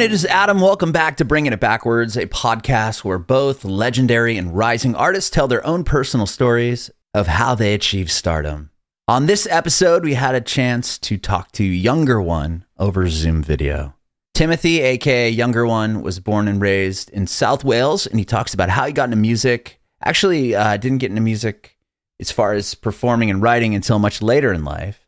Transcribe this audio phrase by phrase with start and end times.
[0.00, 0.60] It is Adam.
[0.60, 5.46] Welcome back to Bringing It Backwards, a podcast where both legendary and rising artists tell
[5.46, 8.70] their own personal stories of how they achieved stardom.
[9.06, 13.94] On this episode, we had a chance to talk to Younger One over Zoom video.
[14.34, 18.70] Timothy, aka Younger One, was born and raised in South Wales, and he talks about
[18.70, 19.80] how he got into music.
[20.02, 21.78] Actually, uh, didn't get into music
[22.18, 25.03] as far as performing and writing until much later in life.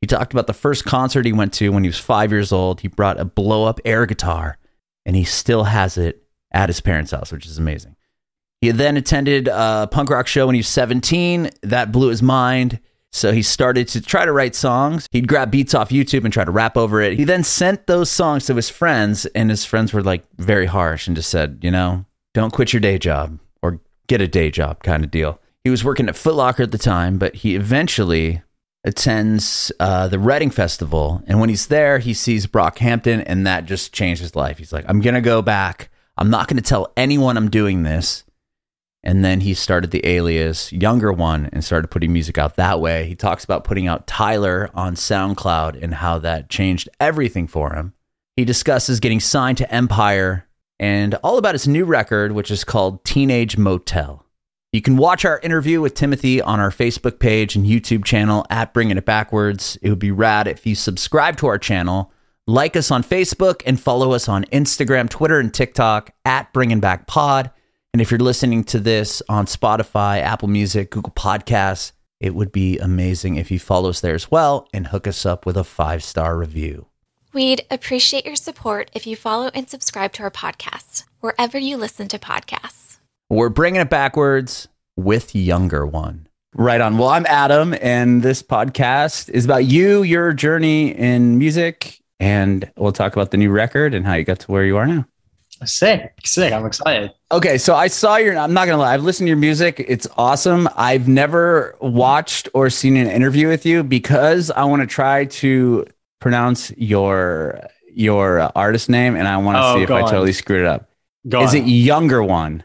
[0.00, 2.80] He talked about the first concert he went to when he was five years old.
[2.80, 4.56] He brought a blow up air guitar,
[5.04, 6.22] and he still has it
[6.52, 7.96] at his parents' house, which is amazing.
[8.60, 11.50] He then attended a punk rock show when he was 17.
[11.62, 12.80] That blew his mind.
[13.12, 15.08] So he started to try to write songs.
[15.10, 17.18] He'd grab beats off YouTube and try to rap over it.
[17.18, 21.06] He then sent those songs to his friends, and his friends were like very harsh
[21.06, 24.82] and just said, you know, don't quit your day job or get a day job
[24.82, 25.40] kind of deal.
[25.64, 28.42] He was working at Foot Locker at the time, but he eventually
[28.84, 31.22] attends uh, the Reading Festival.
[31.26, 34.58] And when he's there, he sees Brockhampton, and that just changed his life.
[34.58, 35.90] He's like, I'm to go back.
[36.16, 38.24] I'm not to tell anyone I'm doing this.
[39.02, 43.06] And then he started the alias Younger One and started putting music out that way.
[43.06, 47.94] He talks about putting out Tyler on SoundCloud and how that changed everything for him.
[48.36, 50.46] He discusses getting signed to Empire
[50.78, 54.24] and all about his new record, which is called Teenage Motel.
[54.72, 58.72] You can watch our interview with Timothy on our Facebook page and YouTube channel at
[58.72, 59.76] Bringing It Backwards.
[59.82, 62.12] It would be rad if you subscribe to our channel,
[62.46, 67.08] like us on Facebook, and follow us on Instagram, Twitter, and TikTok at Bringing Back
[67.08, 67.50] Pod.
[67.92, 71.90] And if you're listening to this on Spotify, Apple Music, Google Podcasts,
[72.20, 75.46] it would be amazing if you follow us there as well and hook us up
[75.46, 76.86] with a five star review.
[77.32, 82.06] We'd appreciate your support if you follow and subscribe to our podcast, wherever you listen
[82.08, 82.79] to podcasts.
[83.30, 86.26] We're bringing it backwards with Younger One.
[86.54, 86.98] Right on.
[86.98, 92.90] Well, I'm Adam, and this podcast is about you, your journey in music, and we'll
[92.90, 95.06] talk about the new record and how you got to where you are now.
[95.64, 96.52] Sick, sick.
[96.52, 97.12] I'm excited.
[97.30, 98.36] Okay, so I saw your.
[98.36, 98.94] I'm not gonna lie.
[98.94, 99.84] I've listened to your music.
[99.86, 100.68] It's awesome.
[100.74, 105.86] I've never watched or seen an interview with you because I want to try to
[106.18, 107.60] pronounce your
[107.92, 110.10] your artist name, and I want to Oh, see if go I on.
[110.10, 110.88] totally screwed it up.
[111.28, 111.58] Go is on.
[111.60, 112.64] it Younger One?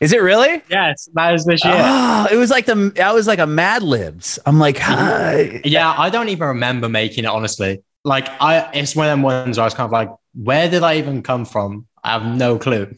[0.00, 0.62] Is it really?
[0.68, 1.74] Yes, that is this year.
[1.76, 4.38] Oh, it was like the I was like a Mad Libs.
[4.44, 5.60] I'm like, hi.
[5.64, 7.82] yeah, I don't even remember making it honestly.
[8.04, 10.82] Like I, it's one of them ones where I was kind of like, where did
[10.82, 11.86] I even come from?
[12.02, 12.94] I have no clue.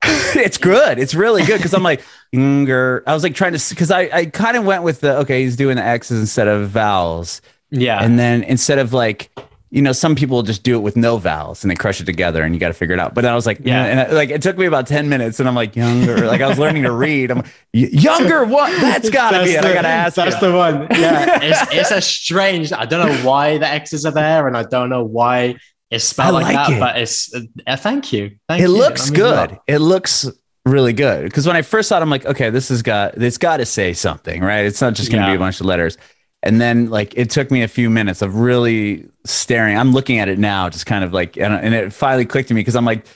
[0.02, 0.98] it's good.
[0.98, 3.02] It's really good because I'm like younger.
[3.06, 5.42] I was like trying to because I I kind of went with the okay.
[5.42, 9.30] He's doing the X's instead of vowels, Yeah, and then instead of like.
[9.70, 12.42] You know, some people just do it with no vowels and they crush it together,
[12.42, 13.14] and you got to figure it out.
[13.14, 13.90] But then I was like, yeah, Yeah.
[13.90, 16.48] and I, like it took me about ten minutes, and I'm like younger, like I
[16.48, 17.30] was learning to read.
[17.30, 17.38] I'm
[17.74, 18.44] "Y- younger.
[18.46, 18.70] What?
[18.80, 19.64] That's got to be it.
[19.64, 20.16] I got to ask.
[20.16, 20.48] That's you.
[20.50, 20.86] the one.
[20.90, 22.72] Yeah, it's, it's a strange.
[22.72, 25.56] I don't know why the X's are there, and I don't know why
[25.90, 26.76] it's spelled I like, like that.
[26.76, 26.80] it.
[26.80, 27.34] But it's.
[27.66, 28.36] Uh, thank you.
[28.48, 28.76] Thank it you.
[28.76, 29.48] looks That means a lot.
[29.50, 29.58] good.
[29.66, 30.28] It looks
[30.64, 31.24] really good.
[31.24, 33.66] Because when I first saw it, I'm like, okay, this has got it's got to
[33.66, 34.64] say something, right?
[34.66, 35.98] It's not just going to be a bunch of letters.
[36.42, 39.76] And then like it took me a few minutes of really staring.
[39.76, 42.54] I'm looking at it now, just kind of like, and, and it finally clicked to
[42.54, 43.06] me because I'm like,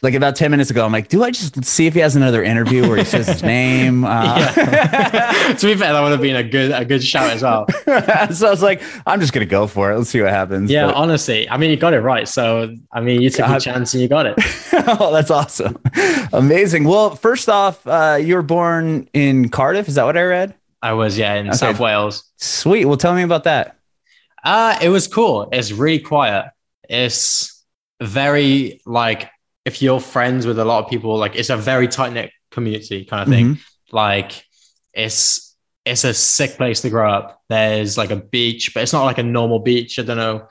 [0.00, 2.42] like about 10 minutes ago, I'm like, do I just see if he has another
[2.42, 4.04] interview where he says his name?
[4.04, 7.66] Uh, to be fair, that would have been a good a good shout as well.
[8.32, 9.96] so I was like, I'm just going to go for it.
[9.98, 10.70] Let's see what happens.
[10.72, 12.26] Yeah, But- honestly, I mean, you got it right.
[12.26, 14.34] So, I mean, you took a chance and you got it.
[14.72, 15.78] oh, that's awesome.
[16.32, 16.82] Amazing.
[16.84, 19.86] Well, first off, uh, you were born in Cardiff.
[19.86, 20.54] Is that what I read?
[20.82, 21.56] I was, yeah, in Okay.
[21.56, 22.24] South Wales.
[22.36, 22.84] Sweet.
[22.84, 23.78] Well, tell me about that.
[24.42, 25.48] Uh, it was cool.
[25.52, 26.50] It's really quiet.
[26.88, 27.64] It's
[28.00, 29.30] very like
[29.64, 33.04] if you're friends with a lot of people, like it's a very tight knit community
[33.04, 33.46] kind of thing.
[33.54, 33.96] Mm-hmm.
[33.96, 34.44] Like
[34.92, 35.54] it's
[35.84, 37.40] it's a sick place to grow up.
[37.48, 39.98] There's like a beach, but it's not like a normal beach.
[39.98, 40.48] I don't know.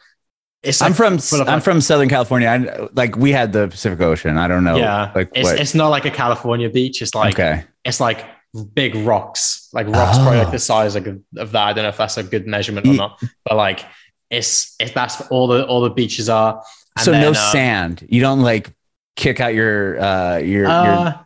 [0.63, 2.47] It's I'm from I'm like- from Southern California.
[2.47, 4.38] I, like we had the Pacific Ocean.
[4.38, 4.77] I don't know.
[4.77, 5.11] yeah.
[5.13, 5.59] Like it's what?
[5.59, 7.01] it's not like a California beach.
[7.01, 7.65] It's like okay.
[7.83, 8.25] it's like
[8.74, 10.44] big rocks, like rocks probably Oh.
[10.44, 11.63] like the size like, of, of that.
[11.68, 13.86] I don't know if that's a good measurement or not, but like
[14.30, 16.62] it's it's that's all the all the beaches are.
[16.98, 18.07] And so no then, uh, sand.
[18.09, 18.74] You don't like
[19.15, 21.18] kick out your uh your your Uh,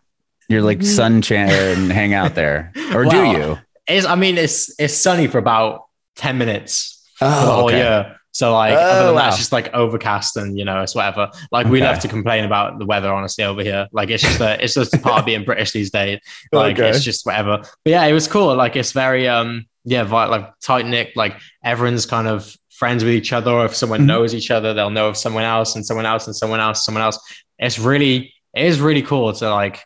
[0.48, 3.57] your like sun chair and hang out there, or do you?
[3.88, 5.86] it's, I mean, it's it's sunny for about
[6.16, 7.78] ten minutes for the Oh, whole okay.
[7.78, 8.19] year.
[8.35, 11.31] So like, Oh, other than that, it's just like overcast and you know, it's whatever.
[11.53, 13.87] Like we love to complain about the weather, honestly, over here.
[13.93, 16.19] Like it's just a, it's just a part of being British these days.
[16.51, 16.89] Like Okay.
[16.89, 17.59] it's just whatever.
[17.59, 18.53] But yeah, it was cool.
[18.53, 21.15] Like it's very um yeah, vi- like tight knit.
[21.15, 23.51] Like everyone's kind of friends with each other.
[23.51, 24.07] Or if someone Mhm.
[24.07, 27.03] knows each other, they'll know of someone else and someone else and someone else, someone
[27.03, 27.17] else.
[27.57, 29.79] It's really it is really cool to like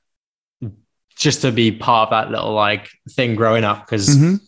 [1.16, 4.40] just to be part of that little like thing growing up because Mhm.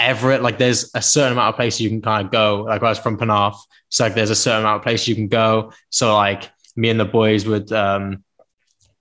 [0.00, 2.62] Everett, like there's a certain amount of places you can kind of go.
[2.62, 3.56] Like I was from Penarth,
[3.88, 5.72] so like there's a certain amount of places you can go.
[5.90, 8.24] So like me and the boys would um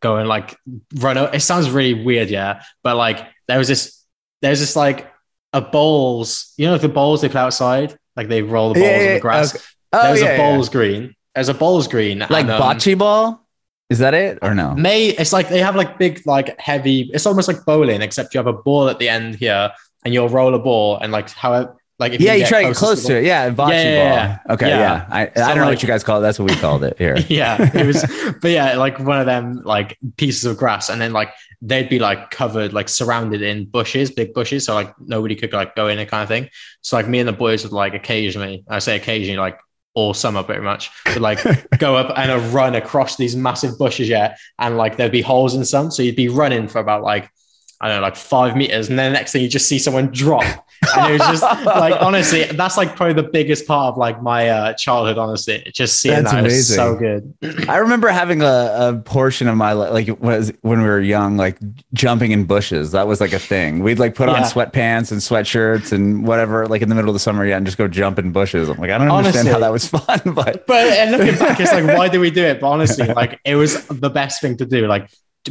[0.01, 0.57] go and like
[0.95, 1.17] run.
[1.17, 4.03] It sounds really weird, yeah, but like there was this,
[4.41, 5.11] there's this like
[5.53, 6.53] a bowls.
[6.57, 9.05] You know, like the bowls they play outside, like they roll the balls Yeah, in
[9.07, 9.55] yeah, the grass.
[9.55, 9.63] okay.
[9.93, 11.15] Oh, there's yeah, a bowls green.
[11.33, 13.45] There's a bowls green, like and, um, bocce ball.
[13.89, 14.75] Is that it or no?
[14.75, 17.09] May it's like they have like big, like heavy.
[17.13, 19.71] It's almost like bowling, except you have a ball at the end here,
[20.05, 22.77] and you'll roll a ball, and like how like if yeah, you try to get
[22.77, 23.25] close to it.
[23.25, 24.15] Yeah, bocce Yeah, yeah, ball.
[24.47, 24.53] yeah.
[24.53, 25.05] Okay, Yeah.
[25.09, 26.21] I, I So, don't know like- what you guys call it.
[26.21, 27.17] That's what we called it here.
[27.27, 28.05] yeah, it was,
[28.41, 31.29] but yeah, like one of them like pieces of grass, and then like
[31.61, 35.75] they'd be like covered, like surrounded in bushes, big bushes, so like nobody could like
[35.75, 36.49] go in it kind of thing.
[36.81, 39.59] So like me and the boys would like occasionally, I say occasionally, like
[39.93, 41.39] all summer pretty much, would like
[41.79, 45.53] go up and uh, run across these massive bushes, yeah, and like there'd be holes
[45.53, 47.29] in some, so you'd be running for about like
[47.81, 50.07] I don't know, like five meters, and then the next thing you just see someone
[50.07, 50.43] drop.
[50.95, 54.49] And it was just like honestly, that's like probably the biggest part of like my
[54.49, 55.17] uh, childhood.
[55.17, 56.75] Honestly, It just seeing That's that is amazing.
[56.75, 57.69] so good.
[57.69, 58.45] I remember having a,
[58.95, 61.57] a portion of my like was when we were young, like
[61.93, 62.91] jumping in bushes.
[62.91, 63.79] That was like a thing.
[63.79, 64.49] We'd like put on Yeah.
[64.49, 67.77] sweatpants and sweatshirts and whatever, like in the middle of the summer, yeah, and just
[67.77, 68.67] go jump in bushes.
[68.67, 71.71] I'm like, I don't understand how that was fun, but But and looking back, it's
[71.71, 72.59] like, why did we do it?
[72.59, 74.85] But honestly, like it was the best thing to do.
[74.87, 75.09] Like,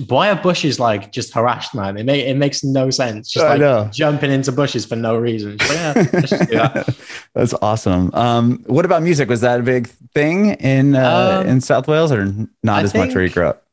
[0.08, 1.96] why are bushes like just harassed, man?
[1.96, 3.30] It make, it makes no sense.
[3.30, 3.60] Just I like
[3.92, 5.56] jumping into bushes for no reason.
[5.68, 6.88] Yeah, let's just do that.
[7.34, 8.12] that's awesome.
[8.14, 9.28] Um, what about music?
[9.28, 12.26] Was that a big thing in uh, Um, in South Wales, or
[12.62, 13.64] not I as much where you grew up?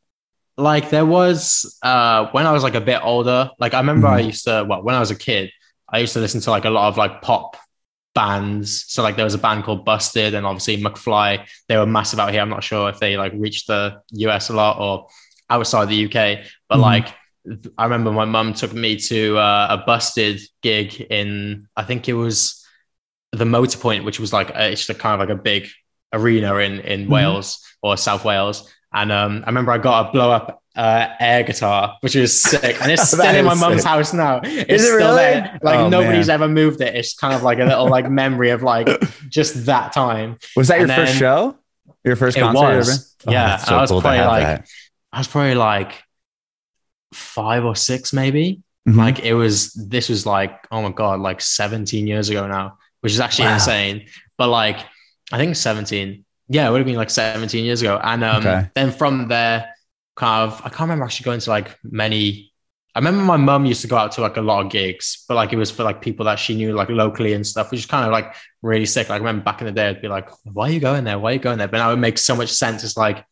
[0.58, 3.52] Like there was uh when I was like a bit older.
[3.60, 4.26] Like I remember I Mhm.
[4.28, 5.52] used to well when I was a kid,
[5.90, 7.58] I used to listen to like a lot of like pop
[8.14, 8.86] bands.
[8.88, 11.46] So like there was a band called Busted and obviously McFly.
[11.68, 12.42] They were massive out here.
[12.42, 15.08] I'm not sure if they like reached the US a lot or
[15.50, 16.82] outside the UK, but Mhm.
[16.82, 17.08] like
[17.78, 22.14] I remember my mum took me to uh, a Busted gig in I think it
[22.14, 22.66] was
[23.32, 25.68] the Motorpoint, which was like a, it's a kind of like a big
[26.14, 27.10] arena in in Mhm.
[27.10, 28.72] Wales or South Wales.
[28.94, 32.82] And um, I remember I got a blow up uh, air guitar, which was sick,
[32.82, 33.88] and it's still in my mum's sick.
[33.90, 34.42] house now.
[34.44, 35.16] It's Is it still really?
[35.18, 35.60] there.
[35.62, 36.34] Like Oh, nobody's man.
[36.36, 36.96] ever moved it.
[36.96, 38.88] It's kind of like a little like memory of like
[39.30, 40.38] just that time.
[40.56, 41.58] Was that your and first show?
[42.04, 42.76] Your first concert?
[42.78, 43.16] was.
[43.28, 44.68] Oh, Yeah, so I was cool to like that.
[45.16, 46.04] I was probably like
[47.14, 48.62] five or six, maybe.
[48.88, 48.98] Mhm.
[48.98, 49.74] Like it was.
[49.74, 53.54] This was like oh my god, like 17 years ago now, which is actually Wow.
[53.56, 54.08] insane.
[54.38, 54.78] But like
[55.32, 56.26] I think 17.
[56.48, 58.00] Yeah, it would have been like 17 years ago.
[58.04, 58.70] And um, Okay.
[58.76, 59.74] then from there,
[60.16, 62.52] kind of, I can't remember actually going to like many.
[62.94, 65.34] I remember my mum used to go out to like a lot of gigs, but
[65.36, 67.86] like it was for like people that she knew like locally and stuff, which is
[67.88, 69.10] kind of like really sick.
[69.10, 71.18] Like I remember back in the day, I'd be like, "Why are you going there?
[71.20, 72.84] Why are you going there?" But now it makes so much sense.
[72.84, 73.26] It's like,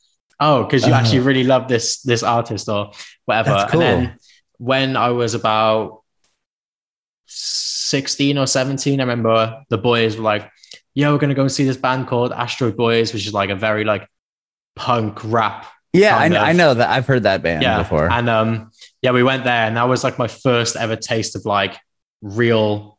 [0.45, 1.00] oh, because you Oh.
[1.00, 2.92] actually really love this this artist or
[3.25, 3.56] whatever.
[3.72, 3.81] Cool.
[3.81, 4.18] And then
[4.72, 6.01] when I was about
[7.28, 10.50] 16 or 17, I remember the boys were like,
[10.94, 13.56] yeah, we're gonna go and see this band called Astroid Boys, which is like a
[13.56, 14.07] very like
[14.75, 15.66] punk rap.
[15.94, 16.90] Yeah, I, kind I know that.
[16.90, 17.78] I've heard that band Yeah.
[17.84, 18.12] before.
[18.12, 21.45] And um, yeah, we went there, and that was like my first ever taste of
[21.45, 21.78] like
[22.21, 22.93] real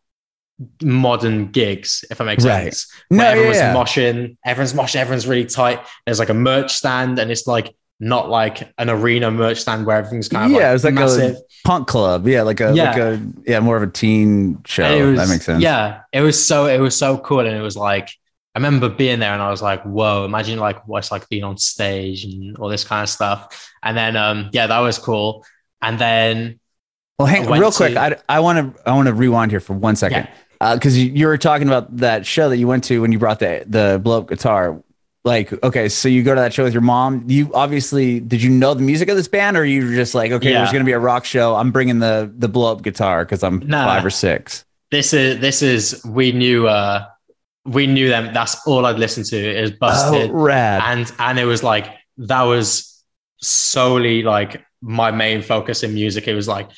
[0.83, 2.65] modern gigs, if that makes Right.
[2.65, 2.87] sense.
[3.11, 3.75] no, Where yeah, everyone's yeah.
[3.75, 5.81] moshing, everyone's moshing, everyone's really tight.
[6.07, 9.97] There's like a merch stand, and it's like not like an arena merch stand where
[9.97, 12.27] everything's kind of Yeah, like, it was like a- punk club.
[12.27, 12.85] Yeah, like a Yeah.
[12.91, 15.11] like a yeah, more of a teen show.
[15.11, 15.63] Was- that makes sense.
[15.63, 18.09] Yeah, it was so it was so cool, and it was like
[18.57, 21.59] I remember being there, and I was like, "Whoa!" Imagine like what's like being on
[21.59, 23.71] stage and all this kind of stuff.
[23.83, 25.45] And then, um, yeah, that was cool.
[25.83, 26.61] And then,
[27.19, 27.97] Well, hang real quick.
[27.97, 30.29] I I want to I want to rewind here for one second
[30.61, 33.39] because you, you were talking about that show that you went to when you brought
[33.41, 34.83] the the blow up guitar.
[35.27, 37.25] Like, okay, so you go to that show with your mom.
[37.29, 40.33] You obviously did you know the music of this band, or you were just like,
[40.33, 40.59] okay, Yeah.
[40.59, 41.55] there's gonna be a rock show.
[41.57, 43.87] I'm bringing the the blow up guitar because I'm Nah.
[43.87, 44.65] five or six.
[44.91, 47.07] this is this is we knew uh
[47.65, 48.35] we knew them.
[48.35, 50.83] That's all I'd listened to is Oh, Busted, rad!
[50.85, 51.87] and and it was like
[52.19, 53.03] that was
[53.41, 56.29] solely like my main focus in music.
[56.29, 56.69] It was like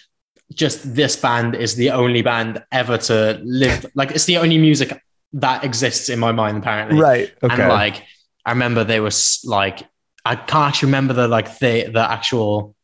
[0.54, 5.02] just this band is the only band ever to live like it's the only music
[5.32, 6.98] that exists in my mind apparently.
[6.98, 7.34] Right.
[7.42, 7.62] Okay.
[7.62, 8.04] And like,
[8.44, 9.10] I remember they were
[9.44, 9.82] like,
[10.24, 12.74] I can't actually remember the like the the actual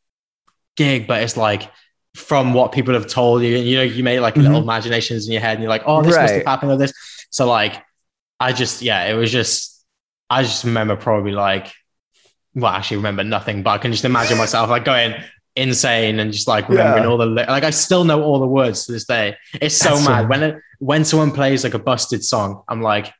[0.76, 1.71] gig, but it's like
[2.14, 4.64] from what people have told you, and you know, you make like little mm-hmm.
[4.64, 6.37] imaginations in your head, and you're like, oh, this must Right.
[6.38, 6.92] have happened or this.
[7.31, 7.83] So like,
[8.38, 9.85] I just yeah, it was just,
[10.28, 11.73] I just remember probably like,
[12.54, 15.14] well, I actually remember nothing, but I can just imagine myself like going
[15.56, 17.11] insane and just like remembering Yeah.
[17.11, 19.37] all the like I still know all the words to this day.
[19.61, 22.80] It's so That's so- mad when it, when someone plays like a busted song, I'm
[22.82, 23.12] like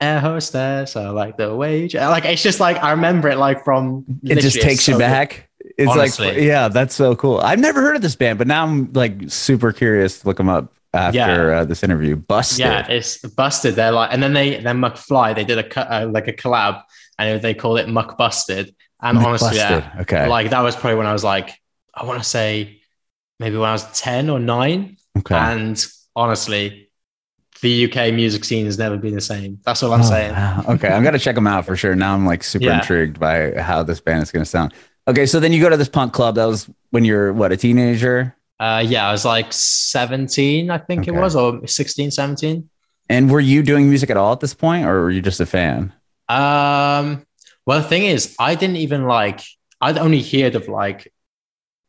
[0.00, 1.94] air hostess or like the wage.
[1.94, 4.98] Like it's just like I remember it like from it just takes it's you so
[4.98, 5.04] good.
[5.04, 5.48] back.
[5.76, 7.38] It's like, yeah, that's so cool.
[7.38, 10.48] I've never heard of this band, but now I'm like super curious to look them
[10.48, 10.72] up.
[10.94, 12.16] after uh, this interview.
[12.16, 12.60] Busted.
[12.60, 13.74] Yeah, it's busted.
[13.74, 16.82] They're like, and then they then McFly they did a uh, like a collab,
[17.18, 18.74] and they called it McBusted.
[19.00, 20.26] And honestly, yeah, Okay.
[20.28, 21.50] like that was probably when I was like,
[21.94, 22.80] I want to say
[23.38, 24.96] maybe when I was ten or nine.
[25.18, 25.34] okay.
[25.36, 25.84] And
[26.16, 26.90] honestly,
[27.62, 29.58] the UK music scene has never been the same.
[29.64, 30.32] That's all I'm Oh, saying.
[30.32, 30.64] wow.
[30.70, 31.94] Okay, I'm gonna check them out for sure.
[31.94, 32.74] Now I'm like super Yeah.
[32.74, 34.74] intrigued by how this band is gonna sound.
[35.06, 36.34] Okay, so then you go to this punk club.
[36.36, 41.02] That was when you're what a teenager, Uh, yeah, I was like 17, I think
[41.02, 41.08] Okay.
[41.08, 42.68] it was, or 16, 17.
[43.08, 45.46] and were you doing music at all at this point, or were you just a
[45.46, 45.92] fan?
[46.28, 47.24] Um,
[47.68, 49.40] well, the thing is, I didn't even like,
[49.78, 51.12] I'd only heard of like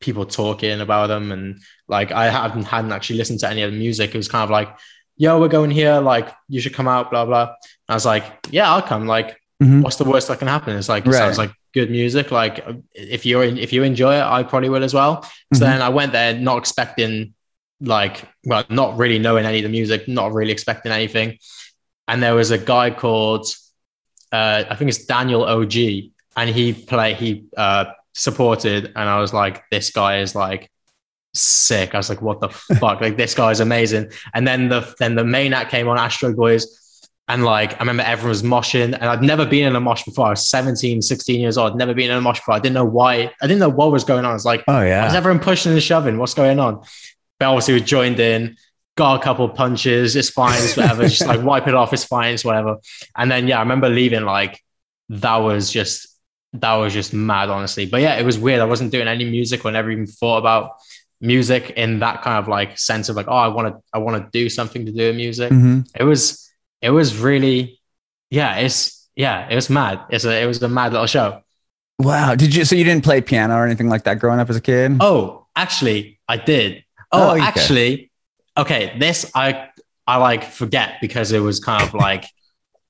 [0.01, 3.77] people talking about them, and like I hadn't hadn't actually listened to any of the
[3.77, 4.13] music.
[4.13, 4.69] It was kind of like,
[5.15, 7.43] yo, we're going here, like you should come out, blah blah.
[7.43, 7.55] And
[7.87, 9.07] I was like, yeah, I'll come.
[9.07, 9.81] Like, Mhm.
[9.81, 10.75] what's the worst that can happen?
[10.77, 11.17] It's like it Right.
[11.17, 12.29] sounds like good music.
[12.29, 12.55] Like
[12.93, 15.23] if you're in, if you enjoy it, I probably will as well.
[15.53, 15.69] So Mhm.
[15.69, 17.33] then I went there not expecting
[17.79, 21.37] like well, not really knowing any of the music, not really expecting anything.
[22.09, 23.45] And there was a guy called
[24.31, 25.75] uh, I think it's Daniel OG,
[26.37, 30.69] and he play he uh, supported, and I was like, this guy is like
[31.33, 31.93] sick.
[31.93, 33.01] I was like, what the fuck?
[33.01, 34.11] Like this guy is amazing.
[34.33, 36.75] And then the then the main act came on, Astroid Boys.
[37.27, 40.25] And like, I remember everyone was moshing, and I'd never been in a mosh before.
[40.25, 41.73] I was 17, 16 years old.
[41.73, 42.55] I'd never been in a mosh before.
[42.55, 43.31] I didn't know why.
[43.39, 44.31] I didn't know what was going on.
[44.31, 45.13] I was like, Oh why is yeah.
[45.15, 46.17] everyone pushing and shoving?
[46.17, 46.83] What's going on?
[47.39, 48.57] But obviously, we joined in,
[48.99, 50.15] got a couple of punches.
[50.15, 50.61] It's fine.
[50.61, 51.07] It's whatever.
[51.07, 51.91] just like wipe it off.
[51.93, 52.33] It's fine.
[52.35, 52.77] It's whatever.
[53.17, 54.23] And then, yeah, I remember leaving.
[54.25, 54.61] Like,
[55.09, 56.07] that was just,
[56.53, 57.85] that was just mad, honestly.
[57.87, 58.59] But yeah, it was weird.
[58.59, 60.73] I wasn't doing any music or never even thought about
[61.21, 64.21] music in that kind of like sense of like, oh, I want to, I want
[64.23, 65.51] to do something to do with music.
[65.51, 65.89] Mhm.
[65.99, 66.51] It was,
[66.81, 67.79] it was really,
[68.29, 69.99] yeah, it's, yeah, it was mad.
[70.09, 71.41] It's a, it was a mad little show.
[71.97, 72.35] Wow.
[72.35, 72.63] Did you?
[72.65, 74.97] So you didn't play piano or anything like that growing up as a kid?
[75.01, 76.83] Oh, actually, I did.
[77.11, 77.41] Oh, Oh, okay.
[77.41, 78.08] actually,
[78.57, 78.95] okay.
[78.99, 79.69] This I
[80.07, 82.25] I like forget because it was kind of like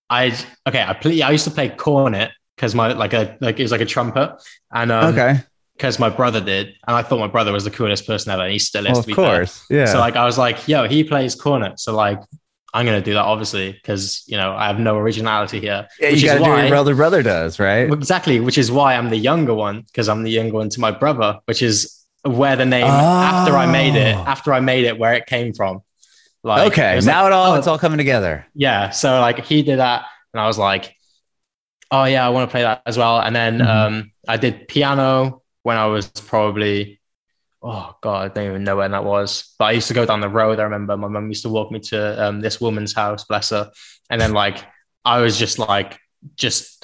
[0.09, 0.33] I
[0.67, 0.83] okay.
[0.83, 1.21] I play.
[1.21, 4.31] I used to play cornet because my like a like it was like a trumpet,
[4.71, 5.39] and um, okay.
[5.75, 8.51] because my brother did, and I thought my brother was the coolest person ever, and
[8.51, 8.93] he still is.
[8.93, 9.37] Well, to of be fair.
[9.37, 9.65] course.
[9.69, 9.85] Yeah.
[9.85, 12.19] So like I was like, yo, he plays cornet, so like.
[12.71, 15.87] I'm gonna do that obviously because you know I have no originality here.
[15.99, 17.91] yeah, which you got is to do what why- your brother brother does, right?
[17.91, 20.91] Exactly, which is why I'm the younger one because I'm the younger one to my
[20.91, 24.19] brother, which is where the name after I made it, Oh.
[24.25, 25.81] after I made it, where it came from.
[26.43, 26.95] Like, okay.
[26.95, 28.45] was Now like, it all oh, it's all coming together.
[28.53, 28.89] yeah.
[28.91, 30.95] So like he did that, and I was like,
[31.91, 33.19] oh yeah, I want to play that as well.
[33.19, 33.67] And then Mhm.
[33.67, 36.97] um, I did piano when I was probably.
[37.61, 39.53] Oh God, I don't even know when that was.
[39.59, 40.59] But I used to go down the road.
[40.59, 43.69] I remember my mum used to walk me to um, this woman's house, bless her.
[44.09, 44.63] And then like
[45.03, 45.99] I was just like
[46.37, 46.78] just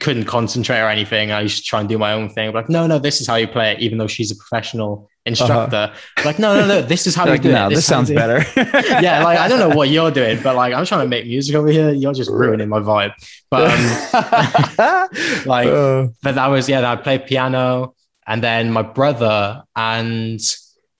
[0.00, 1.30] couldn't concentrate or anything.
[1.30, 2.52] I used to try and do my own thing.
[2.52, 5.92] Like, no, no, this is how you play it, even though she's a professional instructor.
[6.24, 7.34] Like, no, no, no, this is how you Uh-huh.
[7.34, 7.70] Like, do no, it.
[7.70, 8.44] this is how you sounds better.
[9.02, 11.54] yeah, like I don't know what you're doing, but like I'm trying to make music
[11.56, 11.90] over here.
[11.90, 13.12] You're just ruining my vibe.
[13.50, 15.08] But um,
[15.46, 16.90] like, Uh, but that was yeah.
[16.90, 17.94] I played piano,
[18.26, 20.40] and then my brother and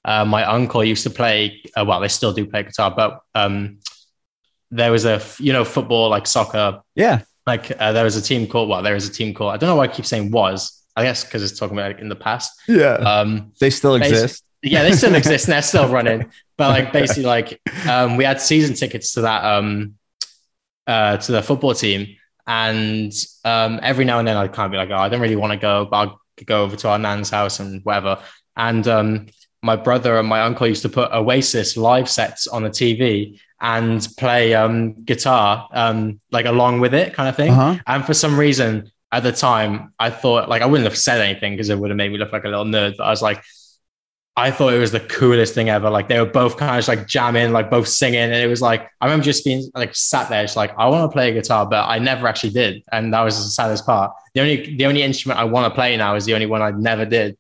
[0.04, 1.62] uh, my uncle used to play.
[1.76, 3.78] Uh, well, they still do play guitar, but um,
[4.71, 6.80] there was a you know football like soccer.
[6.95, 7.23] yeah.
[7.49, 9.69] Like uh, there was a team called well, there was a team called I don't
[9.69, 10.85] know why I keep saying was.
[10.95, 12.61] I guess because it's talking about like, in the past.
[12.67, 12.95] Yeah.
[12.95, 14.45] Um, they still basi- exist.
[14.62, 16.31] yeah, they still exist and they're still running.
[16.57, 19.95] But like basically, like um, we had season tickets to that um,
[20.87, 23.12] uh, to the football team, and
[23.45, 25.52] um, every now and then I'd kind of be like, oh, I don't really want
[25.52, 28.19] to go, but I'll go over to our nan's house and whatever.
[28.57, 29.26] And um,
[29.62, 34.07] my brother and my uncle used to put Oasis live sets on the TV and
[34.17, 37.50] play um, guitar um, like along with it, kind of thing.
[37.50, 37.79] Uh-huh.
[37.87, 41.55] And for some reason, at the time, I thought like I wouldn't have said anything
[41.55, 42.97] because it would have made me look like a little nerd.
[42.97, 43.43] But I was like,
[44.37, 45.91] I thought it was the coolest thing ever.
[45.91, 48.62] Like they were both kind of just like jamming, like both singing, and it was
[48.62, 51.35] like I remember just being like sat there, just like I want to play a
[51.35, 54.12] guitar, but I never actually did, and that was the saddest part.
[54.35, 56.71] The only the only instrument I want to play now is the only one I
[56.71, 57.37] never did.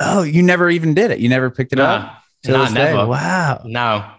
[0.00, 1.20] Oh, you never even did it.
[1.20, 2.02] You never picked it up.
[2.02, 2.84] Nah, to nah, this day?
[2.84, 3.06] never.
[3.06, 3.62] Wow.
[3.64, 4.10] No.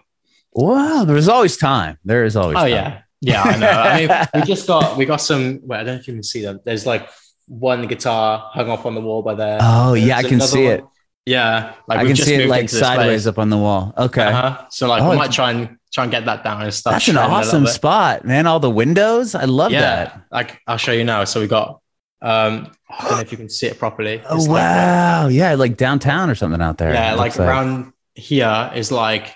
[0.56, 1.04] Wow.
[1.04, 1.98] There's always time.
[2.04, 2.70] There is always Oh time.
[2.70, 3.42] yeah, yeah.
[3.42, 3.68] I know.
[3.70, 5.60] I mean, we just got we got some.
[5.62, 6.60] Well, I don't know if you can see them.
[6.64, 7.08] There's like
[7.46, 9.58] one guitar hung up on the wall by there.
[9.60, 10.72] Oh, yeah, I can see one.
[10.72, 10.84] it.
[11.26, 13.26] Yeah, like I can just see it like sideways place.
[13.26, 13.92] up on the wall.
[13.98, 14.22] Okay.
[14.24, 14.66] Uh-huh.
[14.70, 16.92] So like Oh, we might try and try and get that down and stuff.
[16.94, 18.46] That's an shine it a little awesome spot, man.
[18.46, 19.34] All the windows.
[19.34, 20.22] I love Yeah, that.
[20.30, 21.24] like I'll show you now.
[21.24, 21.80] So we got.
[22.22, 24.22] Um, I don't know if you can see it properly.
[24.28, 25.26] Oh, It's like, uh, wow.
[25.26, 25.54] yeah.
[25.54, 26.94] Like downtown or something out there.
[26.94, 29.34] yeah, like looks around here is like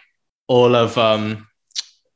[0.50, 1.46] all of um,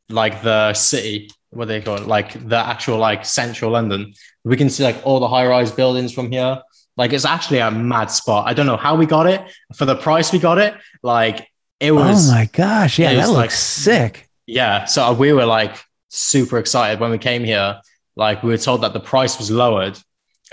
[0.08, 1.30] like the city.
[1.50, 2.08] What they call it?
[2.08, 4.12] Like the actual like central London.
[4.42, 6.60] We can see like all the high rise buildings from here.
[6.96, 8.48] Like it's actually a mad spot.
[8.48, 9.40] I don't know how we got it
[9.76, 10.74] for the price we got it.
[11.04, 11.46] Like
[11.78, 12.98] it was oh my gosh.
[12.98, 14.28] Yeah, that was looks like- sick.
[14.46, 14.84] yeah.
[14.86, 15.76] So we were like
[16.08, 17.80] super excited when we came here.
[18.16, 19.96] Like we were told that the price was lowered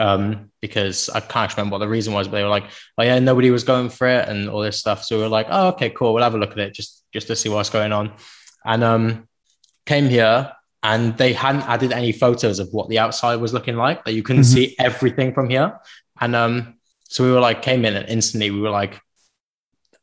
[0.02, 2.66] um, because I can't remember what the reason was, but they were like,
[2.98, 5.04] "Oh yeah, nobody was going for it," and all this stuff.
[5.04, 6.14] So we were like, "Oh okay, cool.
[6.14, 8.06] We'll have a look at it just just to see what's going on."
[8.66, 9.28] And um,
[9.86, 10.52] came here,
[10.84, 14.04] and they hadn't added any photos of what the outside was looking like.
[14.06, 14.54] That you couldn't Mhm.
[14.54, 15.80] see everything from here.
[16.20, 19.00] And um, so we were like, came in and instantly we were like,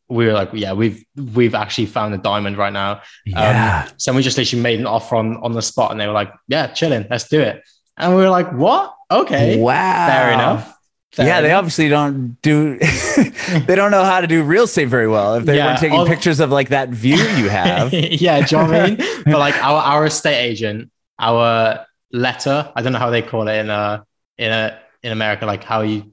[0.09, 3.03] we were like, yeah, we've we've actually found a diamond right now.
[3.27, 3.89] Yeah.
[3.99, 6.33] So we just literally made an offer on on the spot, and they were like,
[6.49, 7.63] "Yeah, chilling, let's do it."
[7.97, 8.95] And we were like, "What?
[9.11, 10.07] Okay, wow.
[10.07, 10.75] fair enough."
[11.13, 12.79] Fair yeah, they obviously don't do.
[13.67, 15.37] they don't know how to do real estate very well.
[15.37, 17.93] If they Yeah, weren't taking all- pictures of like that view you have.
[17.95, 18.97] yeah, do you know what I mean?
[19.25, 23.55] but like our our estate agent, our letter, I don't know how they call it
[23.57, 24.03] in uh
[24.37, 26.13] in a in America, like how you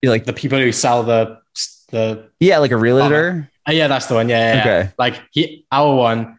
[0.00, 1.38] You're like, the people who sell the
[1.90, 3.50] the yeah, like a realtor.
[3.68, 4.28] oh, yeah, that's the one.
[4.30, 4.60] Yeah, yeah, yeah.
[4.80, 4.92] Okay.
[4.98, 6.38] Like he, our one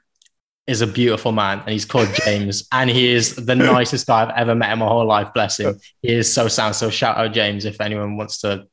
[0.68, 4.30] is a beautiful man, and he's called James, and he is the nicest guy I've
[4.38, 5.34] ever met in my whole life.
[5.34, 5.78] Bless him.
[6.02, 6.76] He is so sound.
[6.76, 8.66] So shout out James if anyone wants to.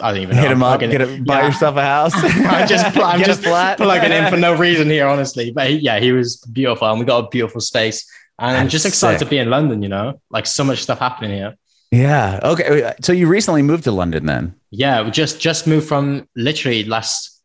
[0.00, 0.42] I don't even know.
[0.42, 1.00] Hit him I'm up, get it.
[1.20, 1.46] a, buy Yeah.
[1.46, 2.12] yourself a house.
[2.14, 3.78] I'm just, I'm just flat.
[3.78, 5.50] plugging in for no reason here, honestly.
[5.50, 8.08] But he, yeah, he was beautiful, and we got a beautiful space.
[8.38, 9.26] And I'm just excited sick.
[9.26, 9.82] to be in London.
[9.82, 11.56] You know, like so much stuff happening here.
[11.90, 12.38] Yeah.
[12.44, 12.92] Okay.
[13.02, 14.54] So you recently moved to London then?
[14.70, 17.40] Yeah, we just just moved from literally last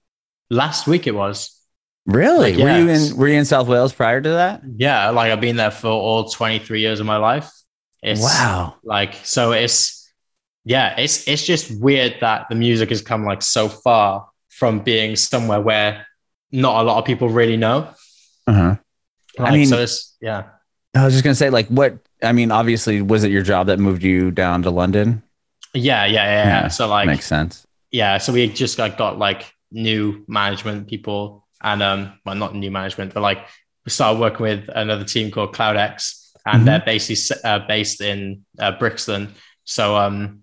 [0.50, 1.08] last week.
[1.08, 1.53] It was.
[2.06, 2.54] Really?
[2.54, 4.62] Like, were you in Were you in South Wales prior to that?
[4.76, 7.50] Yeah, like I've been there for all 23 years of my life.
[8.02, 8.76] It's wow.
[8.84, 10.12] like so it's
[10.66, 15.16] yeah, it's it's just weird that the music has come like so far from being
[15.16, 16.06] somewhere where
[16.52, 17.90] not a lot of people really know.
[18.48, 18.76] Uh-huh.
[19.40, 20.44] Like, mean- so it's yeah.
[20.96, 21.98] I was just gonna say, like, what?
[22.22, 25.24] I mean, obviously, was it your job that moved you down to London?
[25.74, 26.24] Yeah, yeah, yeah.
[26.24, 26.68] Yeah, yeah.
[26.68, 27.66] So like Makes sense.
[27.92, 32.72] yeah, so we just got, got like new management people and um well not new
[32.72, 33.40] management, but like
[33.86, 36.66] we started working with another team called CloudX and Mhm.
[36.66, 39.34] they're basically uh, based in uh, Brixton.
[39.66, 40.42] So um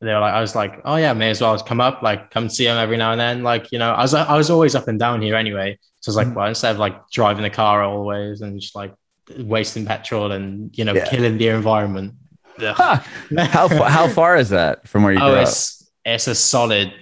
[0.00, 2.48] they were like I was like, oh yeah, may as well come up, like come
[2.48, 3.42] see them every now and then.
[3.42, 5.78] Like, you know, I was I was always up and down here anyway.
[6.00, 6.34] So it's like, Mhm.
[6.34, 8.92] well, instead of like driving the car always and just like
[9.38, 11.06] wasting petrol and you know, Yeah.
[11.08, 12.14] killing the environment.
[12.58, 13.00] Huh.
[13.38, 15.48] How fa- how far is that from where you Oh, grew up?
[15.48, 16.92] it's it's a solid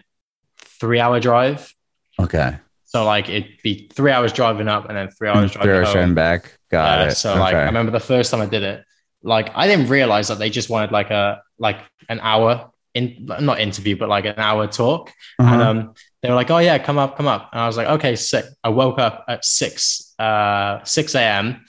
[0.80, 1.74] three hour drive.
[2.20, 2.56] Okay.
[2.92, 5.92] So like it'd be three hours driving up and then three hours driving Three hours
[5.92, 6.59] driving back.
[6.70, 7.14] Got Uh, it.
[7.14, 8.85] So like I remember the first time I did it,
[9.22, 11.78] like I didn't realize that they just wanted like a like
[12.11, 15.11] an hour in not interview, but like an hour talk.
[15.38, 15.55] Uh-huh.
[15.55, 17.48] And um they were like, Oh yeah, come up, come up.
[17.52, 18.44] And I was like, okay, sick.
[18.62, 21.64] I woke up at six uh six AM.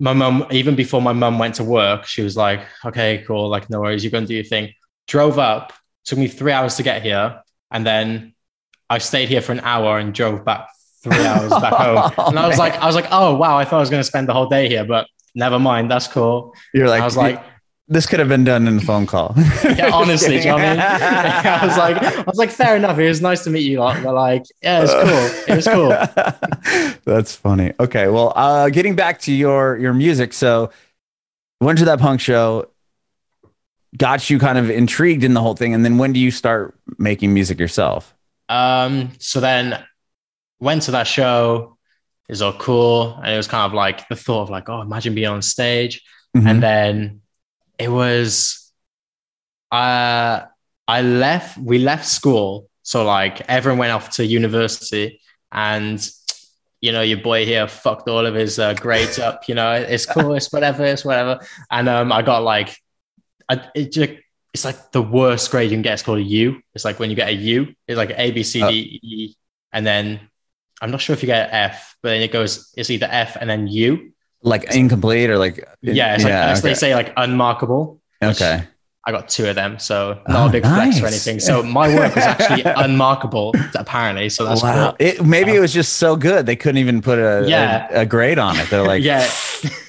[0.00, 3.70] My mum, even before my mum went to work, she was like, Okay, cool, like
[3.70, 4.72] no worries, you're gonna do your thing.
[5.06, 5.72] Drove up,
[6.04, 8.34] took me three hours to get here, and then
[8.88, 10.68] I stayed here for an hour and drove back
[11.02, 12.12] three hours back home.
[12.18, 12.70] Oh, And I was man.
[12.70, 14.68] like, I was like, oh wow, I thought I was gonna spend the whole day
[14.68, 16.54] here, but never mind, that's cool.
[16.72, 17.42] You're like, I was like,
[17.88, 19.32] this could have been done in a phone call.
[19.64, 20.80] yeah, honestly, you know I mean?
[20.80, 22.98] I was like, I was like, fair enough.
[22.98, 25.54] It was nice to meet you lot, but like, yeah, it's cool.
[25.54, 27.00] It was cool.
[27.04, 27.74] That's funny.
[27.78, 30.70] Okay, well, uh, getting back to your your music, so
[31.60, 32.68] went to that punk show,
[33.96, 36.74] got you kind of intrigued in the whole thing, and then when do you start
[36.98, 38.15] making music yourself?
[38.48, 39.82] Um, so then
[40.60, 41.76] went to that show.
[42.28, 44.80] It was all cool, and it was kind of like the thought of like, oh,
[44.80, 46.02] imagine being on stage.
[46.36, 46.50] Mhm.
[46.50, 47.20] and then
[47.78, 48.70] it was
[49.72, 50.42] uh
[50.86, 56.08] i left we left school so like everyone went off to university and
[56.82, 60.04] you know your boy here fucked all of his uh, grades up you know it's
[60.04, 62.76] cool it's whatever it's whatever and um i got like
[63.48, 64.12] I, it just
[64.56, 67.10] it's like the worst grade you can get it's called a u it's like when
[67.10, 69.34] you get a u it's like a b c d uh, e
[69.74, 70.18] and then
[70.80, 73.36] i'm not sure if you get an f but then it goes it's either f
[73.40, 76.60] and then u like incomplete or like yeah, it's like okay.
[76.60, 78.00] they say, like unmarkable.
[78.22, 78.62] okay.
[79.08, 81.38] I got two of them, so oh, not Oh, a big flex or anything.
[81.38, 84.28] So my work was actually unmarkable, apparently.
[84.28, 84.90] So that's wow.
[84.90, 84.96] cool.
[84.98, 87.86] It, maybe um, it was just so good they couldn't even put a, Yeah.
[87.90, 88.68] a, a grade on it.
[88.68, 89.28] They're like, yeah,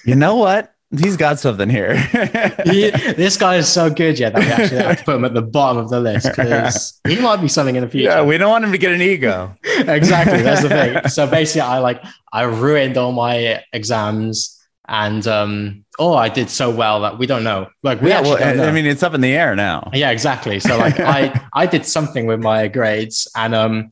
[0.05, 0.71] you know what?
[0.95, 1.97] He's got something here.
[2.65, 5.33] he, this guy is so good, yeah, that we actually have to put him at
[5.33, 8.05] the bottom of the list because he might be something in the future.
[8.05, 9.53] yeah, we don't want him to get an ego.
[9.63, 10.41] exactly.
[10.41, 11.01] That's the thing.
[11.09, 16.69] So basically, I like I ruined all my exams, and um, oh, I did so
[16.69, 17.67] well that we don't know.
[17.83, 18.67] Like we yeah, actually well, don't know.
[18.67, 19.89] I mean, it's up in the air now.
[19.93, 20.61] Yeah, exactly.
[20.61, 23.91] So like I I did something with my grades and um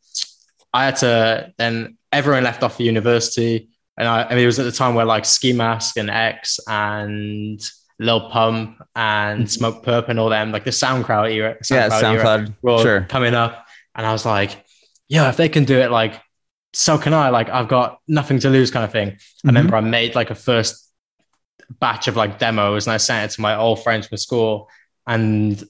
[0.73, 4.59] I had to then everyone left off for university and I, I mean it was
[4.59, 7.61] at the time where like Ski Mask and X and
[7.99, 9.65] Lil Pump and mm-hmm.
[9.65, 12.55] Smokepurpp and all them like the SoundCloud era yeah, SoundCloud era SoundCloud.
[12.61, 13.01] were Sure.
[13.01, 14.65] coming up and I was like
[15.07, 16.21] yeah, if they can do it, like,
[16.73, 17.29] so can I.
[17.29, 19.09] Like, I've got nothing to lose, kind of thing.
[19.09, 19.47] I mm-hmm.
[19.47, 20.91] remember I made like a first
[21.79, 24.69] batch of like demos and I sent it to my old friends from school.
[25.07, 25.63] And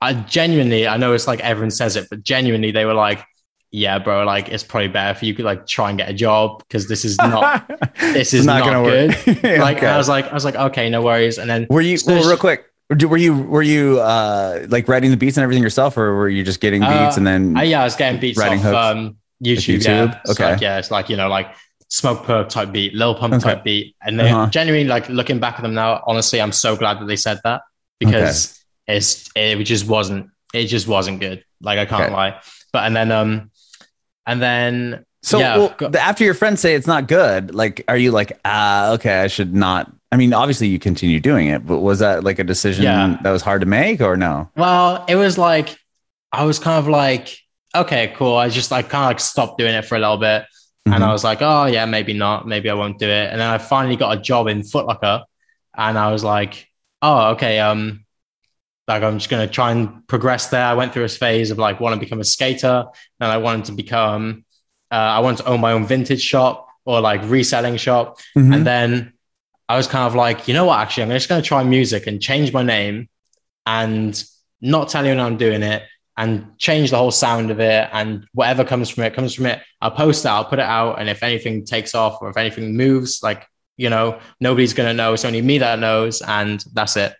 [0.00, 3.24] I genuinely, I know it's like everyone says it, but genuinely, they were like,
[3.72, 6.58] yeah, bro, like it's probably better for you to like try and get a job
[6.68, 7.68] because this is not
[8.12, 9.10] this is not, gonna good.
[9.26, 9.42] work.
[9.58, 9.86] Like Okay.
[9.86, 11.38] I was like, I was like, okay, no worries.
[11.38, 12.66] And then Were you So well, real quick?
[12.90, 16.44] Were you were you uh like writing the beats and everything yourself, or were you
[16.44, 17.56] just getting beats Uh, and then?
[17.56, 19.82] I, yeah, I was getting beats Writing off um, YouTube.
[19.82, 20.06] Yeah.
[20.06, 20.20] YouTube?
[20.20, 20.52] It's Okay.
[20.52, 21.48] like, yeah, it's like you know, like
[21.90, 23.42] Smokepurpp type beat, Lil Pump Okay.
[23.42, 24.50] type beat, and then Uh-huh.
[24.50, 27.62] genuinely like looking back at them now, honestly, I'm so glad that they said that
[27.98, 31.44] because it's it just wasn't it just wasn't good.
[31.62, 32.12] Like I can't Okay.
[32.12, 32.40] lie.
[32.74, 33.50] But and then um
[34.26, 37.96] and then so yeah, well, go- after your friends say it's not good, like, are
[37.96, 39.92] you like, ah, okay, I should not?
[40.10, 43.18] I mean, obviously you continue doing it, but was that like a decision Yeah.
[43.22, 44.50] that was hard to make, or no?
[44.56, 45.76] Well, it was like
[46.32, 47.36] I was kind of like,
[47.74, 48.36] okay, cool.
[48.36, 50.44] I just like kind of like stopped doing it for a little bit.
[50.86, 51.02] And Mhm.
[51.02, 52.46] I was like, oh yeah, maybe not.
[52.48, 53.30] Maybe I won't do it.
[53.30, 55.22] And then I finally got a job in Foot Locker
[55.76, 56.66] And I was like,
[57.00, 57.60] oh, okay.
[57.60, 58.04] Um,
[58.92, 60.64] like I'm just gonna try and progress there.
[60.64, 62.84] I went through a phase of like want to become a skater,
[63.20, 64.44] and I wanted to become
[64.90, 68.18] uh, I wanted to own my own vintage shop or like reselling shop.
[68.36, 68.54] Mhm.
[68.54, 69.12] And then
[69.68, 72.06] I was kind of like, you know what, actually, I'm just going to try music
[72.06, 73.08] and change my name
[73.64, 74.22] and
[74.60, 75.84] not tell anyone I'm doing it
[76.16, 77.88] and change the whole sound of it.
[77.90, 79.62] And whatever comes from it comes from it.
[79.80, 81.00] I'll post it, I'll put it out.
[81.00, 83.46] And if anything takes off or if anything moves, like,
[83.78, 85.14] you know, nobody's going to know.
[85.14, 86.20] It's only me that knows.
[86.20, 87.14] And that's it.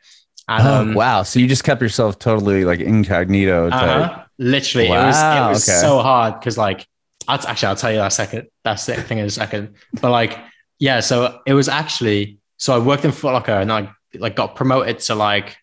[0.58, 1.22] Oh, um, wow.
[1.22, 3.68] So you just kept yourself totally like incognito.
[3.68, 4.24] Uh-huh.
[4.38, 5.80] Literally, Wow, it was it was okay.
[5.80, 6.86] so hard because like
[7.28, 9.74] I'll, actually I'll tell you that second That's the thing in a second.
[10.00, 10.38] But like
[10.78, 14.56] yeah, so it was actually so I worked in Foot Locker and I like got
[14.56, 15.56] promoted to like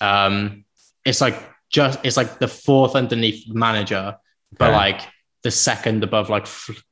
[0.00, 0.64] um
[1.04, 1.36] it's like
[1.70, 4.16] just it's like the fourth underneath manager,
[4.58, 4.74] but Okay.
[4.74, 5.00] like
[5.42, 6.46] the second above like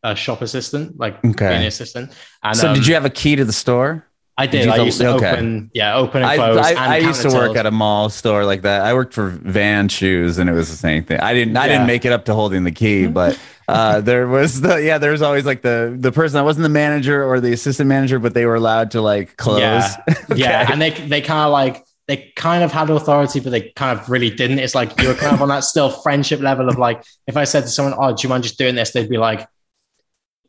[0.05, 1.67] a shop assistant, like Okay.
[1.67, 2.13] assistant.
[2.43, 4.07] And so um, did you have a key to the store?
[4.39, 4.69] I did did.
[4.69, 5.33] I used to okay.
[5.33, 6.59] open yeah open and I, close.
[6.59, 8.83] I, and I used to work at a mall store like that.
[8.83, 11.21] I worked for Van Shoes, and it was the same thing.
[11.21, 11.57] I didn't.
[11.57, 14.99] I didn't make it up to holding the key, but uh, there was the yeah.
[14.99, 18.19] There was always like the the person that wasn't the manager or the assistant manager,
[18.19, 19.57] but they were allowed to like close.
[19.67, 19.97] Yeah.
[20.31, 20.41] Okay.
[20.41, 23.99] Yeah, and they they kind of like they kind of had authority, but they kind
[23.99, 24.59] of really didn't.
[24.59, 27.45] It's like you were kind of on that still friendship level of like, if I
[27.45, 29.49] said to someone, "Oh, do you mind just doing this?" They'd be like,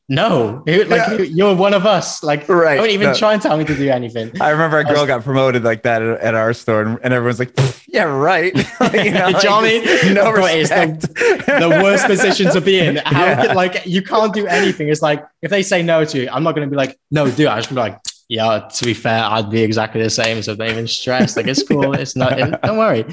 [0.10, 1.14] "No, Who- like Yeah.
[1.18, 2.24] you- you're one of us.
[2.24, 2.78] Like, Right.
[2.78, 3.14] don't even No.
[3.14, 5.64] try and tell me to do anything." I remember a I was- girl got promoted
[5.64, 7.52] like that at, at our store, and, and everyone's like,
[7.88, 8.54] "Yeah, right."
[8.94, 12.96] you know, like, Johnny, just no it's the- the worst position to be in.
[13.06, 13.54] How Yeah.
[13.54, 14.90] like you can't do anything.
[14.90, 17.30] It's like if they say no to you, I'm not going to be like, "No,
[17.30, 17.98] do it." I'm just to be like.
[18.30, 20.44] Yeah, to be fair, I'd be exactly the same.
[20.44, 21.38] So don't even stress.
[21.38, 21.94] Like it's cool.
[21.94, 22.38] It's not.
[22.62, 23.06] don't worry.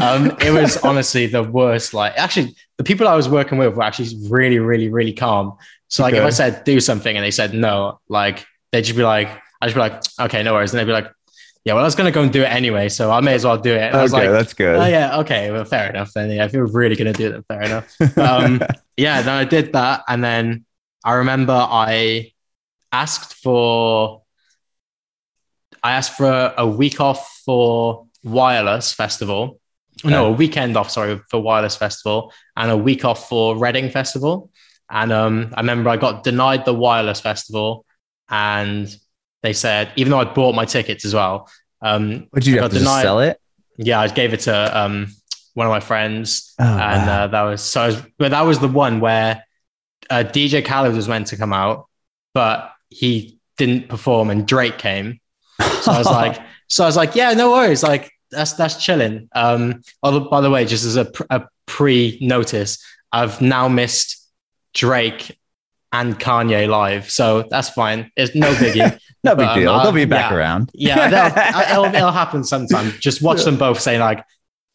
[0.00, 1.92] Um, it was honestly the worst.
[1.92, 5.58] Like actually, the people I was working with were actually really, really, really calm.
[5.88, 9.04] So like if I said do something and they said no, like they'd just be
[9.04, 9.28] like,
[9.60, 10.72] I'd just be like, okay, no worries.
[10.72, 11.10] And they'd be like,
[11.64, 13.56] yeah, well, I was gonna go and do it anyway, so I may as well
[13.56, 13.80] do it.
[13.80, 14.76] And I was okay, like, that's good.
[14.76, 16.12] oh yeah, okay, well, fair enough.
[16.12, 17.94] Then yeah, if you're really gonna do it, then fair enough.
[17.98, 18.60] But, um,
[18.96, 20.66] yeah, then I did that, and then
[21.04, 22.32] I remember I
[22.92, 24.22] asked for
[25.82, 29.60] I asked for a, a week off for Wireless Festival.
[30.02, 34.50] No, a weekend off, sorry, for Wireless Festival, and a week off for Reading Festival.
[34.90, 37.84] And um, I remember I got denied the Wireless Festival,
[38.28, 38.94] and
[39.42, 41.48] they said, even though I'd bought my tickets as well,
[41.82, 43.40] um, Would you I have to denied- sell it?
[43.76, 45.08] yeah, I gave it to um,
[45.54, 47.24] one of my friends, Oh, and wow.
[47.24, 47.82] uh, that was so.
[47.82, 49.42] I was, but that was the one where
[50.10, 51.86] uh, DJ Khaled was meant to come out,
[52.34, 55.20] but he didn't perform, and Drake came.
[55.80, 59.28] So I was like, so I was like, yeah, no worries, like that's that's chilling.
[59.34, 62.78] Um, although, by the way, just as a, pr- a pre-notice,
[63.12, 64.23] I've now missed
[64.74, 65.38] Drake
[65.92, 68.10] and Kanye live, so that's fine.
[68.16, 68.98] It's no biggie.
[69.24, 69.82] no big but, um, deal.
[69.82, 70.36] They'll be back yeah.
[70.36, 70.70] around.
[70.74, 72.92] Yeah, they'll, it'll, it'll happen sometime.
[72.98, 74.24] Just watch them both say like,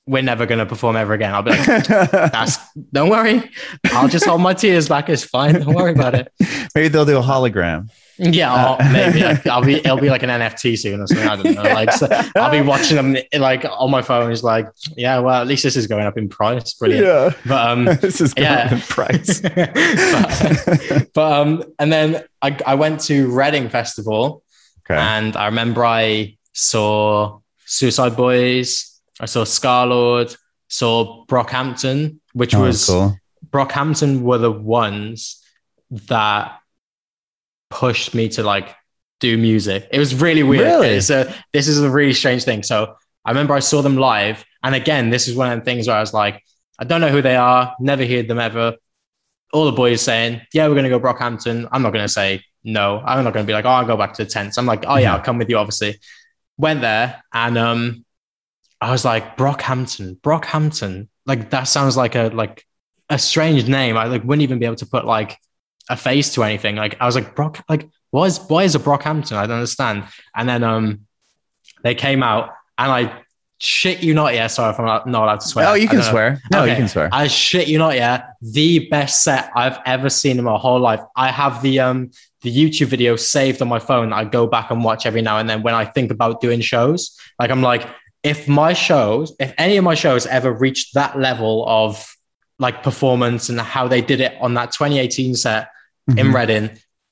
[0.09, 2.57] "We're never going to perform ever again." I'll be like, "That's
[2.91, 3.49] don't worry,
[3.93, 5.07] I'll just hold my tears back.
[5.09, 5.53] It's fine.
[5.61, 6.31] Don't worry about it."
[6.75, 7.89] Maybe they'll do a hologram.
[8.21, 9.75] Yeah, I'll, maybe like, I'll be.
[9.75, 11.25] It'll be like an NFT soon or something.
[11.25, 11.63] I don't know.
[11.63, 14.29] Like, so I'll be watching them like on my phone.
[14.29, 14.67] It's like,
[14.97, 16.73] yeah, well, at least this is going up in price.
[16.73, 17.05] Brilliant.
[17.05, 17.29] Yeah.
[17.45, 18.73] But um, this is going Yeah.
[18.73, 19.39] in price.
[19.39, 24.43] but, but um, and then I, I went to Reading Festival.
[24.89, 24.99] okay.
[24.99, 28.88] And I remember I saw Suicide Boys,
[29.19, 30.35] I saw Scarlord,
[30.67, 33.17] saw Brockhampton, which Oh, was cool.
[33.49, 35.43] Brockhampton were the ones
[36.07, 36.59] that
[37.69, 38.75] pushed me to like
[39.19, 39.87] do music.
[39.91, 40.63] It was really weird.
[40.65, 41.01] Really?
[41.01, 42.63] So this is a really strange thing.
[42.63, 45.87] So I remember I saw them live, and again, this is one of the things
[45.87, 46.43] where I was like,
[46.79, 48.75] I don't know who they are, never heard them ever.
[49.51, 53.01] all the boys saying, "Yeah, we're gonna go Brockhampton." I'm not gonna say no.
[53.03, 54.97] I'm not gonna be like, "Oh, I'll go back to the tents." I'm like, "Oh
[54.97, 55.99] yeah, I'll come with you." Obviously,
[56.57, 58.05] went there and um,
[58.81, 61.09] I was like, Brockhampton, Brockhampton.
[61.25, 62.65] Like that sounds like a like
[63.09, 63.97] a strange name.
[63.97, 65.37] I like wouldn't even be able to put like
[65.89, 66.75] a face to anything.
[66.75, 69.33] Like I was like, Brock, like why is why is a Brockhampton?
[69.33, 70.05] I don't understand.
[70.35, 71.01] And then um,
[71.83, 73.23] they came out and I
[73.59, 74.47] shit you not, yeah.
[74.47, 75.67] Sorry if I'm not, not allowed to swear.
[75.67, 76.41] Oh, you can swear.
[76.51, 77.09] No, you can swear.
[77.11, 78.27] I shit you not, yeah.
[78.41, 81.01] The best set I've ever seen in my whole life.
[81.15, 82.11] I have the um
[82.41, 84.13] the YouTube video saved on my phone.
[84.13, 87.17] I go back and watch every now and then when I think about doing shows.
[87.37, 87.85] Like I'm like,
[88.23, 92.05] if my shows, if any of my shows ever reached that level of
[92.59, 95.69] like performance and how they did it on that 2018 set
[96.09, 96.33] in Mhm.
[96.35, 96.69] Reading,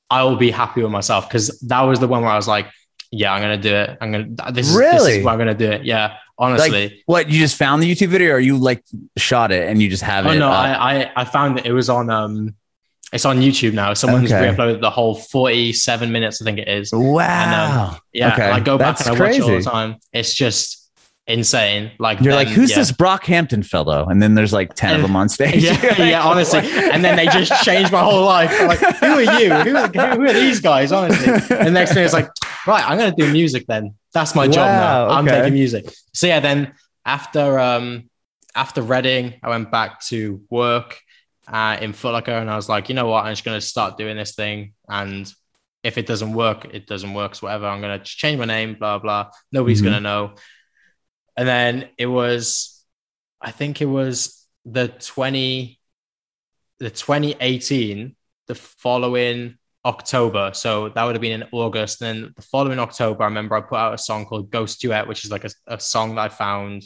[0.10, 2.67] I will be happy with myself because that was the one where I was like,
[3.12, 3.98] yeah, I'm gonna do it.
[4.02, 5.86] I'm gonna this is this is where I'm gonna do it.
[5.86, 7.04] Yeah, honestly.
[7.06, 8.84] What you just found the YouTube video, or you like
[9.17, 10.39] shot it and you just have Oh it?
[10.39, 10.50] no?
[10.50, 12.56] I, I I found that it was on um
[13.13, 13.93] it's on YouTube now.
[13.93, 14.50] Someone's Okay.
[14.50, 16.91] re-uploaded the whole 47 minutes, I think it is.
[16.91, 17.96] wow.
[18.12, 19.96] Yeah, Okay, I go back that's and I watch it all the time.
[20.12, 20.87] It's just
[21.28, 21.92] insane.
[22.00, 22.78] Like You're like, who's yeah.
[22.78, 24.08] this Brockhampton fellow?
[24.08, 25.63] And then there's like ten of them on stage.
[25.63, 26.60] Yeah, like, yeah, honestly.
[26.60, 28.52] And then they just changed my whole life.
[28.60, 29.54] I'm like, who are you?
[29.54, 30.92] Who are, who are these guys?
[30.92, 31.56] Honestly.
[31.56, 32.30] And next thing is like,
[32.66, 33.96] right, I'm gonna do music then.
[34.13, 35.08] That's my job now.
[35.08, 35.40] Wow, I'm okay.
[35.42, 35.94] taking music.
[36.13, 36.74] So yeah, then
[37.06, 38.10] after um
[38.56, 41.00] after Reading, I went back to work
[41.48, 43.98] uh, in Foot Locker and I was like, you know what, I'm just gonna start
[43.98, 44.74] doing this thing.
[44.90, 45.32] And
[45.84, 47.36] if it doesn't work, it doesn't work.
[47.36, 49.30] So whatever, I'm gonna change my name, blah blah.
[49.52, 49.86] Nobody's Mhm.
[49.86, 50.34] gonna know.
[51.38, 52.84] And then it was,
[53.41, 55.80] I think it was the 20,
[56.80, 58.15] the 2018,
[58.47, 60.52] the following October.
[60.54, 62.02] So that would have been in August.
[62.02, 65.08] And then the following October, I remember I put out a song called Ghost Duet,
[65.08, 66.84] which is like a, a song that I found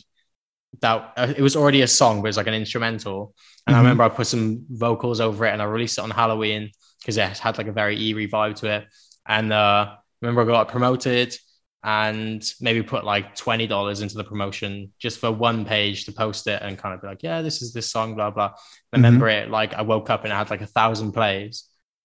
[0.82, 3.34] that uh, it was already a song, but it was like an instrumental.
[3.68, 3.84] And I Mhm.
[3.84, 7.38] remember I put some vocals over it and I released it on Halloween because it
[7.38, 8.88] had like a very eerie vibe to it.
[9.28, 11.36] And uh, I remember I got promoted
[11.84, 16.62] and maybe put like $20 into the promotion just for one page to post it
[16.62, 18.46] and kind of be like, yeah, this is this song, blah, blah.
[18.94, 19.04] I Mhm.
[19.04, 21.64] remember it like I woke up and it had like a thousand plays.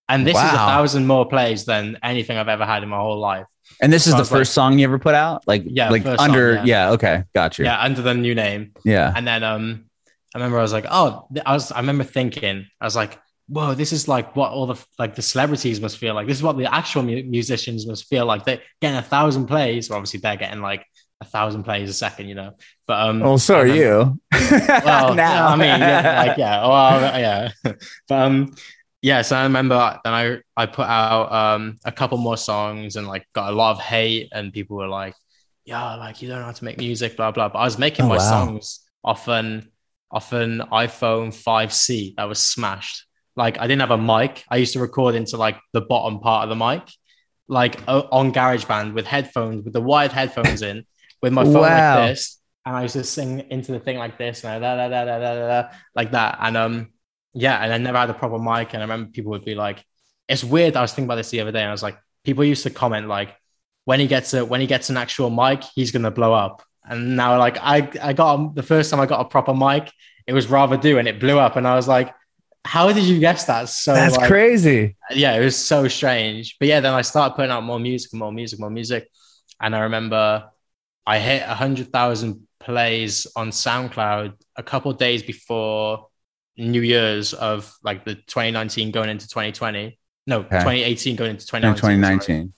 [0.09, 3.19] And this is a thousand more plays than anything I've ever had in my whole
[3.19, 3.47] life.
[3.83, 5.43] And this is So I the was like- first song you ever put out?
[5.49, 6.63] Like, Yeah, like first song, under, yeah.
[6.65, 6.91] yeah.
[6.93, 7.65] okay, got you.
[7.65, 8.73] Yeah, under the new name.
[8.85, 9.13] yeah.
[9.15, 9.87] And then um,
[10.35, 11.73] I remember I was like, oh, I was.
[11.73, 15.23] I remember thinking, I was like, whoa, this is like what all the like the
[15.23, 16.27] celebrities must feel like.
[16.27, 18.45] This is what the actual mu- musicians must feel like.
[18.45, 19.89] They're getting a thousand plays.
[19.89, 20.85] Well, obviously, they're getting like
[21.21, 22.53] a thousand plays a second, you know.
[22.87, 24.21] But um, Well, so are you.
[24.85, 25.49] Well, now.
[25.49, 27.51] I mean, yeah, like yeah, well, yeah.
[28.09, 28.55] but um,
[29.03, 29.23] yeah.
[29.23, 33.27] So I remember then I I put out um a couple more songs and like
[33.35, 35.15] got a lot of hate and people were like,
[35.65, 37.49] yeah, like you don't know how to make music, blah blah.
[37.49, 38.31] But I was making Oh, my wow.
[38.47, 39.71] songs off an
[40.11, 43.05] off an iPhone 5C that was smashed.
[43.37, 44.45] Like I didn't have a mic.
[44.51, 46.83] I used to record into like the bottom part of the mic,
[47.49, 50.85] like o- on GarageBand with headphones, with the wired headphones in,
[51.23, 52.01] with my phone Wow.
[52.01, 54.77] like this, and I used to sing into the thing like this, and I, da,
[54.77, 56.39] da, da, da, da, da, da, like that.
[56.41, 56.93] And um,
[57.35, 58.73] yeah, and I never had a proper mic.
[58.73, 59.85] And I remember people would be like,
[60.29, 62.43] "It's weird." I was thinking about this the other day, and I was like, people
[62.45, 63.35] used to comment like,
[63.85, 67.17] "When he gets a when he gets an actual mic, he's gonna blow up." And
[67.17, 69.93] now, like, I I got the first time I got a proper mic,
[70.27, 72.15] it was Rather Do, and it blew up, and I was like.
[72.67, 73.69] How did you guess that?
[73.69, 74.97] So That's like, crazy.
[75.11, 76.57] yeah, it was so strange.
[76.59, 79.09] But yeah, then I started putting out more music, more music, more music.
[79.61, 80.51] And I remember
[81.07, 86.09] I hit a hundred thousand plays on SoundCloud a couple of days before
[86.59, 89.99] New Year's of like the 2019 going into 2020.
[90.27, 91.81] No, 2018 going into No, 2019.
[91.81, 91.95] sorry.
[91.95, 92.53] 2019.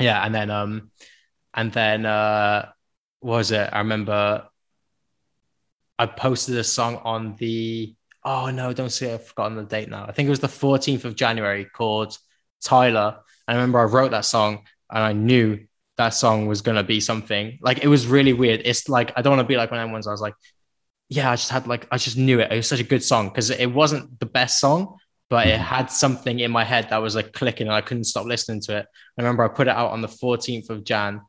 [0.00, 0.90] Yeah, and then um,
[1.54, 2.68] and then uh,
[3.20, 3.68] what was it?
[3.72, 4.46] I remember
[5.98, 7.94] I posted a song on the.
[8.24, 8.72] Oh no!
[8.72, 10.04] Don't say I've forgotten the date now.
[10.06, 12.16] I think it was the 14th of January called
[12.62, 13.18] Tyler.
[13.48, 17.58] I remember I wrote that song and I knew that song was gonna be something.
[17.62, 18.62] Like it was really weird.
[18.64, 20.06] It's like I don't want to be like when of them ones.
[20.06, 20.34] I was like,
[21.08, 22.52] yeah, I just had like I just knew it.
[22.52, 24.96] It was such a good song because it wasn't the best song,
[25.28, 28.26] but it had something in my head that was like clicking and I couldn't stop
[28.26, 28.86] listening to it.
[29.18, 31.20] I remember I put it out on the 14th of Jan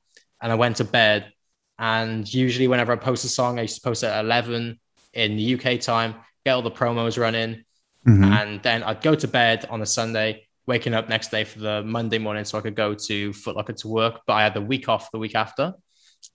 [0.41, 1.32] and I went to bed.
[1.80, 4.80] And usually, whenever I post a song, I used to post it at 11
[5.13, 7.63] in the UK time, get all the promos running.
[8.08, 8.23] Mhm.
[8.25, 11.84] And then I'd go to bed on a Sunday, waking up next day for the
[11.84, 14.21] Monday morning so I could go to Foot Locker to work.
[14.25, 15.73] But I had the week off the week after.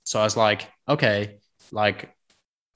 [0.05, 1.39] So I was like, okay,
[1.73, 2.13] like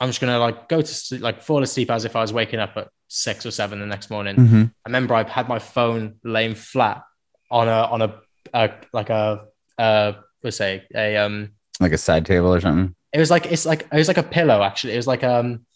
[0.01, 2.59] I'm just gonna like go to sleep, like fall asleep as if I was waking
[2.59, 4.37] up at six or seven the next morning.
[4.37, 4.71] Mhm.
[4.85, 7.03] I remember I had my phone laying flat
[7.51, 8.15] on a on a,
[8.55, 9.45] a like a
[9.79, 10.13] uh
[10.43, 12.95] let's say a um Like a side table or something.
[13.13, 14.95] it was like it's like it was like a pillow actually.
[14.95, 15.67] It was like um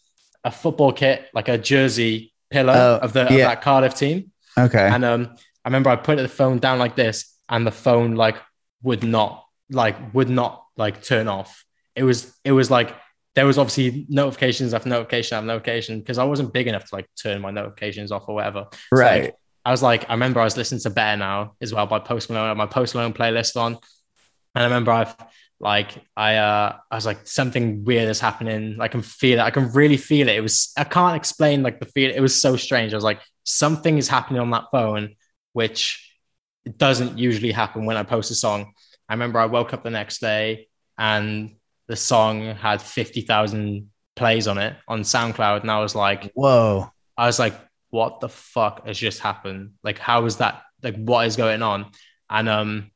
[0.44, 4.30] a football kit, like a jersey pillar Oh, of the of that Cardiff team.
[4.58, 4.88] Okay.
[4.88, 8.36] And um, I remember I put the phone down like this, and the phone like
[8.82, 11.64] would not like would not like turn off.
[11.96, 12.94] It was it was like
[13.34, 17.08] there was obviously notifications after notification after notification because I wasn't big enough to like
[17.20, 18.68] turn my notifications off or whatever.
[18.72, 19.24] So, right.
[19.24, 21.98] like, I was like, I remember I was listening to Better Now as well by
[21.98, 22.44] Post Malone.
[22.44, 25.16] I had my Post Malone playlist on, and I remember I've
[25.60, 28.78] like I uh I was like something weird is happening.
[28.80, 29.42] I can feel it.
[29.42, 30.36] I can really feel it.
[30.36, 32.10] It was I can't explain like the feel.
[32.10, 32.92] It was so strange.
[32.92, 35.16] I was like something is happening on that phone,
[35.52, 36.12] which
[36.76, 38.72] doesn't usually happen when I post a song.
[39.08, 41.56] I remember I woke up the next day and
[41.88, 46.90] the song had fifty thousand plays on it on SoundCloud, and I was like, Whoa.
[47.16, 47.54] I was like,
[47.90, 49.74] what the fuck has just happened?
[49.84, 50.62] Like, how is that?
[50.82, 51.92] Like, what is going on?
[52.28, 52.90] And um,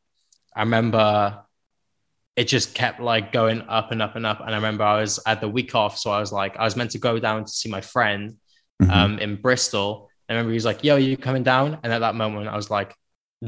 [0.54, 1.44] I remember
[2.40, 4.38] it just kept like going up and up and up.
[4.40, 6.77] And I remember I was at the week off, so I was like, I was
[6.77, 8.22] meant to go down to see my friend
[8.83, 8.90] Mhm.
[8.96, 9.90] um in Bristol.
[10.29, 12.57] And I remember he was like, "Yo, you coming down?" And at that moment, I
[12.62, 12.90] was like,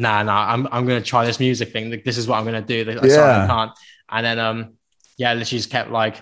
[0.04, 1.84] "Nah, nah, I'm I'm gonna try this music thing.
[1.92, 2.78] Like, this is what I'm gonna do.
[2.84, 3.44] Like, sorry, Yeah.
[3.44, 3.72] I can't."
[4.14, 4.58] And then um,
[5.16, 6.16] yeah, literally just kept like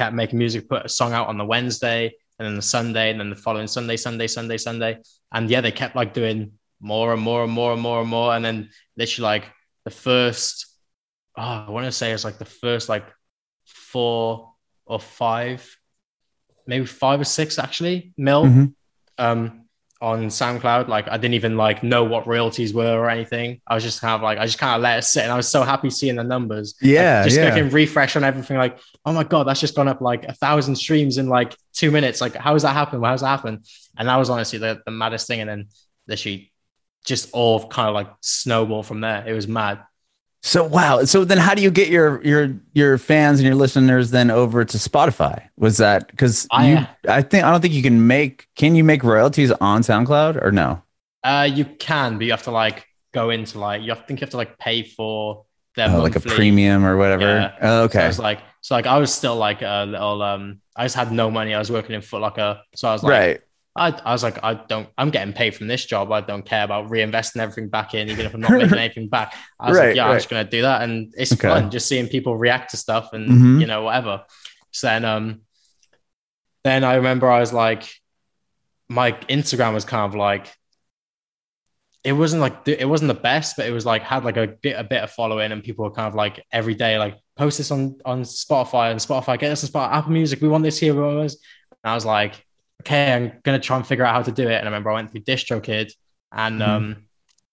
[0.00, 2.02] kept making music, put a song out on the Wednesday,
[2.38, 4.92] and then the Sunday, and then the following Sunday, Sunday, Sunday, Sunday,
[5.34, 8.34] and yeah, they kept like doing more and more and more and more and more,
[8.36, 9.44] and then literally like
[9.84, 10.66] the first,
[11.36, 13.04] oh, I want to say it's like the first like
[13.64, 14.52] four
[14.86, 15.76] or five,
[16.66, 18.74] maybe five or six actually mil Mhm.
[19.18, 19.62] um
[20.00, 20.88] on SoundCloud.
[20.88, 23.62] Like I didn't even like know what royalties were or anything.
[23.66, 25.36] I was just kind of like I just kind of let it sit, and I
[25.36, 26.74] was so happy seeing the numbers.
[26.82, 27.24] Yeah.
[27.24, 27.50] Just yeah.
[27.50, 30.76] clicking refresh on everything, like, oh my god, that's just gone up like a thousand
[30.76, 32.20] streams in like two minutes.
[32.20, 33.02] Like, how does that happen?
[33.02, 33.62] How does that happen?
[33.96, 35.40] And that was honestly the, the maddest thing.
[35.40, 35.68] And then
[36.06, 36.52] literally
[37.06, 39.24] just all kind of like snowball from there.
[39.26, 39.80] It was mad.
[40.46, 41.02] So wow.
[41.04, 44.64] So then how do you get your your your fans and your listeners then over
[44.64, 45.48] to Spotify?
[45.56, 48.84] Was that because I- you I think I don't think you can make can you
[48.84, 50.82] make royalties on SoundCloud or no?
[51.24, 54.24] Uh, you can, but you have to like go into like you have, think you
[54.24, 57.24] have to like pay for their Oh, like a premium or whatever.
[57.24, 57.54] Yeah.
[57.60, 58.06] Oh, So I okay.
[58.06, 61.30] was like, so like I was still like a little um I just had no
[61.30, 61.54] money.
[61.54, 62.60] I was working in Foot Locker.
[62.76, 63.40] So I was like, right.
[63.76, 66.10] I, I was like, I don't, I'm getting paid from this job.
[66.10, 69.34] I don't care about reinvesting everything back in, even if I'm not making anything back.
[69.60, 70.82] I was Right, like, yeah, I'm just going to do that.
[70.82, 71.48] And it's Okay.
[71.48, 73.60] fun just seeing people react to stuff and, Mhm.
[73.60, 74.24] you know, whatever.
[74.70, 75.40] So then, um,
[76.64, 77.88] then I remember I was like,
[78.88, 80.52] my Instagram was kind of like,
[82.04, 84.76] it wasn't like, it wasn't the best, but it was like, had like a bit,
[84.78, 87.70] a bit of following and people were kind of like every day, like post this
[87.72, 90.40] on, on Spotify and Spotify, get this on Spotify, Apple Music.
[90.40, 90.92] We want this here.
[91.02, 91.30] And
[91.84, 92.44] I was like,
[92.82, 94.54] okay, I'm gonna try and figure out how to do it.
[94.54, 95.92] And I remember I went through DistroKid,
[96.32, 96.66] and Mhm.
[96.66, 96.96] um,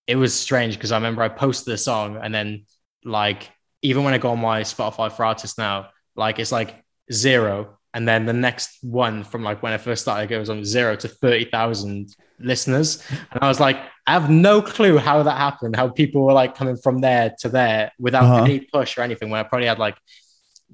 [0.07, 2.65] it was strange because I remember I posted the song, and then
[3.05, 3.49] like
[3.81, 8.07] even when I go on my Spotify for artists now, like it's like zero, and
[8.07, 11.45] then the next one from like when I first started goes on zero to thirty
[11.45, 16.25] thousand listeners, and I was like, I have no clue how that happened, how people
[16.25, 18.43] were like coming from there to there without Uh-huh.
[18.43, 19.29] any push or anything.
[19.29, 19.97] When I probably had like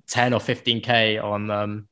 [0.08, 1.88] ten or fifteen k on um,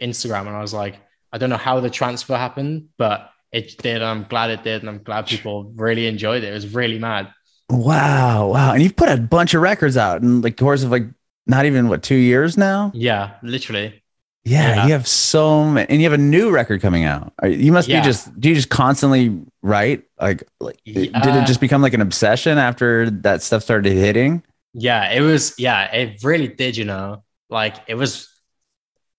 [0.00, 0.96] Instagram, and I was like.
[1.32, 4.02] I don't know how the transfer happened, but it did.
[4.02, 6.48] I'm glad it did, and I'm glad people really enjoyed it.
[6.48, 7.32] It was really mad.
[7.70, 8.48] Wow.
[8.48, 8.72] Wow.
[8.72, 11.04] And you've put a bunch of records out in like the course of like
[11.46, 12.90] not even what two years now?
[12.94, 14.02] Yeah, literally.
[14.44, 14.86] Yeah, Yeah.
[14.86, 17.32] you have so many, and you have a new record coming out.
[17.44, 18.00] You must Yeah.
[18.00, 18.38] be just.
[18.40, 20.02] Do you just constantly write?
[20.20, 24.42] Like, like did it just become like an obsession after that stuff started hitting?
[24.74, 25.54] Yeah, it was.
[25.58, 26.76] Yeah, it really did.
[26.76, 28.28] You know, like it was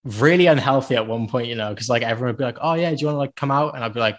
[0.03, 1.47] really unhealthy at one point.
[1.47, 3.35] You know, because like everyone would be like, "Oh yeah, do you want to like
[3.35, 4.17] come out?" And I'd be like,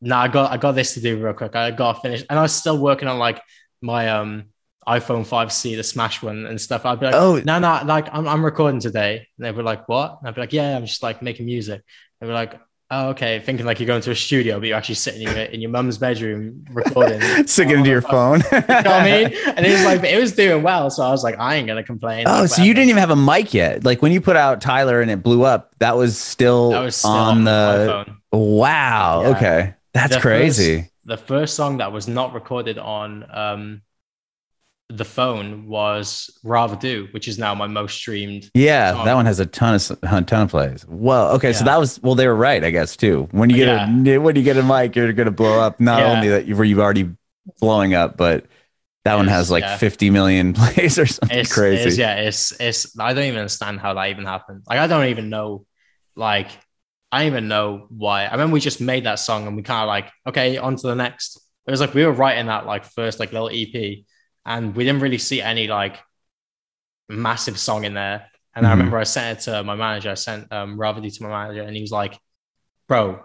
[0.00, 1.56] "Nah, I got I got this to do real quick.
[1.56, 3.40] I got to finish." And I was still working on like
[3.80, 4.44] my um
[4.86, 6.84] iPhone 5C, the Smash one and stuff.
[6.84, 9.28] I'd be like, Oh, no, no, like I'm, I'm recording today.
[9.38, 10.18] And they'd be like, what?
[10.18, 11.82] And I'd be like, yeah, I'm just like making music.
[12.20, 12.60] They'd be like,
[12.92, 13.40] oh, okay.
[13.40, 15.70] Thinking like you're going to a studio, but you're actually sitting in your, in your
[15.70, 17.20] mum's bedroom recording.
[17.46, 18.40] sticking into your phone.
[18.52, 19.38] you know what I mean?
[19.56, 20.90] And it was like, it was doing well.
[20.90, 22.26] So I was like, I ain't going to complain.
[22.28, 23.84] Oh, Like, so you didn't even have a mic yet.
[23.84, 26.96] Like when you put out Tyler and it blew up, that was still, That was
[26.96, 28.04] still on my the.
[28.06, 28.18] phone.
[28.32, 29.22] Wow.
[29.22, 29.28] Yeah.
[29.36, 29.74] Okay.
[29.94, 30.78] That's The crazy.
[30.82, 33.82] First, the first song that was not recorded on um,
[34.96, 38.50] the phone was Rather Do, which is now my most streamed.
[38.54, 39.04] yeah, song.
[39.06, 40.84] that one has a ton of a ton of plays.
[40.86, 43.28] Well, okay, so that was well, they were right, I guess too.
[43.30, 45.80] When you get a when you get a mic, you're gonna blow up.
[45.80, 46.12] Not Yeah.
[46.12, 47.10] only that you were you already
[47.60, 48.46] blowing up, but
[49.04, 49.76] that one has like yeah.
[49.78, 51.88] 50 million plays or something It's crazy.
[51.88, 52.98] It's, yeah, it's it's.
[52.98, 54.62] I don't even understand how that even happened.
[54.68, 55.66] Like I don't even know.
[56.14, 56.50] Like
[57.10, 58.24] I don't even know why.
[58.26, 60.86] I remember we just made that song and we kind of like okay, on to
[60.86, 61.36] the next.
[61.66, 64.04] It was like we were writing that like first like little EP,
[64.44, 65.98] and we didn't really see any like
[67.08, 68.26] massive song in there.
[68.54, 68.72] And I Mhm.
[68.72, 70.10] remember I sent it to my manager.
[70.10, 72.18] I sent um, Rather Do to my manager, and he was like,
[72.88, 73.20] "Bro,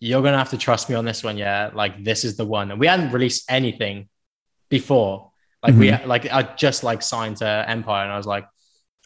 [0.00, 1.36] you're gonna have to trust me on this one.
[1.38, 2.70] Yeah, like this is the one.
[2.70, 4.08] And we hadn't released anything
[4.68, 5.30] before.
[5.62, 8.46] Like we like I just like signed to Empire, and I was like,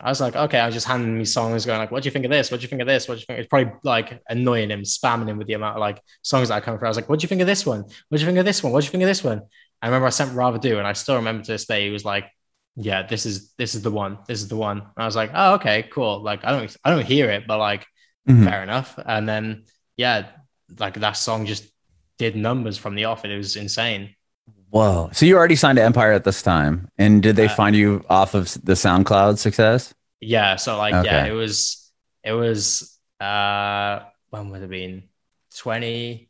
[0.00, 2.12] I was like, okay, I was just handing me songs, going like, what do you
[2.12, 2.50] think of this?
[2.50, 3.06] What do you think of this?
[3.09, 3.38] What do you think?
[3.40, 6.61] It's probably like annoying him, spamming him with the amount of like songs that I
[6.61, 6.88] come through.
[6.88, 7.82] I was like, what do you think of this one?
[7.82, 8.72] What do you think of this one?
[8.72, 9.42] What do you think of this one?
[9.82, 12.04] I remember I sent Rather Do, and I still remember to this day, he was
[12.04, 12.24] like,
[12.76, 14.18] yeah, this is this is the one.
[14.26, 14.78] This is the one.
[14.78, 16.22] And I was like, oh, okay, cool.
[16.22, 17.86] Like I don't I don't hear it, but like
[18.28, 18.44] Mhm.
[18.44, 18.98] fair enough.
[19.04, 19.64] And then
[19.96, 20.26] yeah,
[20.78, 21.64] like that song just
[22.18, 23.24] did numbers from the off.
[23.24, 24.14] It was insane.
[24.70, 25.08] Whoa.
[25.12, 26.88] So you already signed to Empire at this time.
[26.98, 29.94] And did they Uh, find you off of the SoundCloud success?
[30.20, 30.56] Yeah.
[30.56, 31.90] So like, yeah, it was,
[32.22, 34.00] it was, uh,
[34.30, 35.04] when would it have been?
[35.56, 36.28] 20,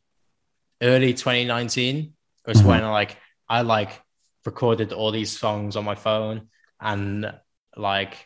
[0.81, 2.13] early 2019
[2.47, 2.65] was Mhm.
[2.65, 3.17] when like,
[3.49, 4.01] I like
[4.45, 6.47] recorded all these songs on my phone
[6.79, 7.33] and
[7.75, 8.25] like,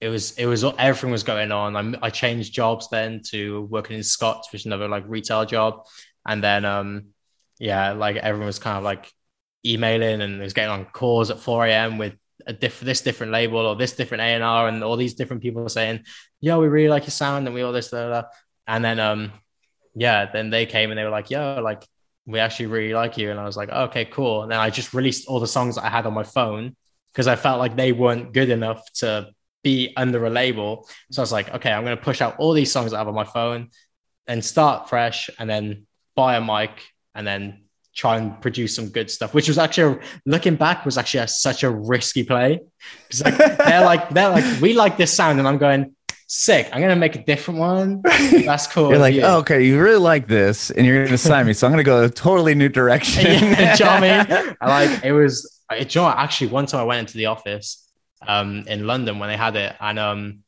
[0.00, 1.76] it was, it was, everything was going on.
[1.76, 5.84] I, I changed jobs then to working in Scott's, which is another like retail job.
[6.26, 7.08] And then, um,
[7.58, 9.12] yeah, like everyone was kind of like
[9.64, 11.98] emailing and was getting on calls at 4 a.m.
[11.98, 12.14] with
[12.46, 16.00] a diff- this different label or this different A&R and all these different people saying,
[16.40, 18.24] yo, we really like your sound and we all this, blah, blah.
[18.66, 19.32] and then, um,
[19.94, 21.86] yeah, then they came and they were like, yo, like,
[22.26, 23.30] we actually really like you.
[23.30, 24.42] And I was like, okay, cool.
[24.42, 26.76] And then I just released all the songs I had on my phone
[27.12, 29.28] because I felt like they weren't good enough to
[29.62, 30.88] be under a label.
[31.10, 33.08] So I was like, okay, I'm going to push out all these songs I have
[33.08, 33.70] on my phone
[34.26, 36.70] and start fresh and then buy a mic
[37.14, 37.64] and then
[37.94, 41.62] try and produce some good stuff, which was actually looking back was actually a, such
[41.62, 42.60] a risky play
[43.06, 45.94] because like, they're like they're like we like this sound, and I'm going
[46.32, 46.70] sick.
[46.72, 48.00] I'm gonna make a different one.
[48.04, 48.88] That's cool.
[48.88, 49.34] You're like, yeah.
[49.34, 52.04] oh, okay, you really like this, and you're gonna sign me, so I'm gonna go
[52.04, 53.24] a totally new direction.
[53.26, 54.56] yeah, you know I mean?
[54.60, 55.60] I like it was.
[55.70, 56.08] It, you know?
[56.08, 57.86] Actually, one time I went into the office
[58.26, 60.38] um, in London when they had it, and um,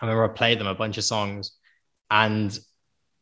[0.00, 1.52] I remember I played them a bunch of songs,
[2.08, 2.56] and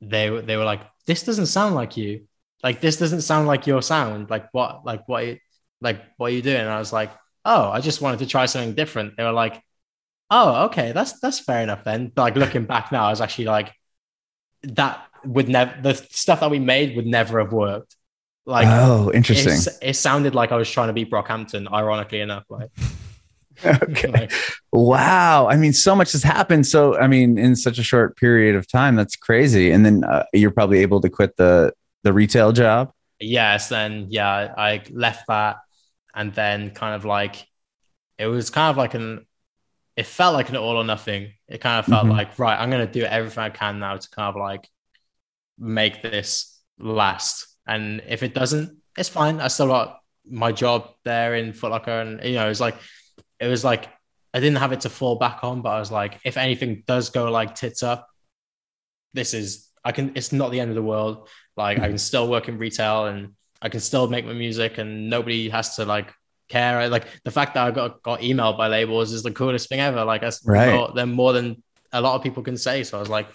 [0.02, 2.26] they they were like, "This doesn't sound like you.
[2.62, 4.28] Like this doesn't sound like your sound.
[4.28, 4.84] Like what?
[4.84, 5.38] Like what?
[5.80, 7.10] Like what are you doing?" And I was like,
[7.46, 9.62] "Oh, I just wanted to try something different." They were like,
[10.30, 13.46] "Oh, okay, that's that's fair enough then." But like looking back now, I was actually
[13.46, 13.72] like,
[14.62, 17.96] that would never the stuff that we made would never have worked.
[18.46, 19.74] Like oh, interesting.
[19.82, 22.44] it sounded like I was trying to be Brockhampton, ironically enough.
[22.48, 22.70] Like,
[23.64, 24.08] okay.
[24.08, 24.32] like,
[24.72, 25.48] Wow.
[25.48, 26.66] I mean, so much has happened.
[26.66, 29.70] So, I mean, in such a short period of time, that's crazy.
[29.70, 31.72] And then uh, you're probably able to quit the
[32.02, 32.92] the retail job.
[33.20, 35.58] yes, then yeah, I left that,
[36.14, 37.46] and then kind of like
[38.18, 39.26] it was kind of like an
[39.96, 41.32] it felt like an all or nothing.
[41.48, 42.10] It kind of felt Mhm.
[42.10, 44.68] like right, I'm gonna do everything I can now to kind of like
[45.58, 47.46] make this last.
[47.66, 49.40] And if it doesn't, it's fine.
[49.40, 52.76] I still got my job there in Foot Locker, and you know, it was like
[53.38, 53.88] it was like
[54.32, 57.10] I didn't have it to fall back on, but I was like, if anything does
[57.10, 58.08] go like tits up,
[59.12, 60.12] this is I can.
[60.14, 61.28] It's not the end of the world.
[61.56, 65.10] Like I can still work in retail, and I can still make my music, and
[65.10, 66.12] nobody has to like
[66.50, 66.88] care.
[66.88, 70.04] Like the fact that I got got emailed by labels is the coolest thing ever.
[70.04, 70.74] Like that's Right.
[70.74, 72.84] more, than more than a lot of people can say.
[72.84, 73.28] So I was like,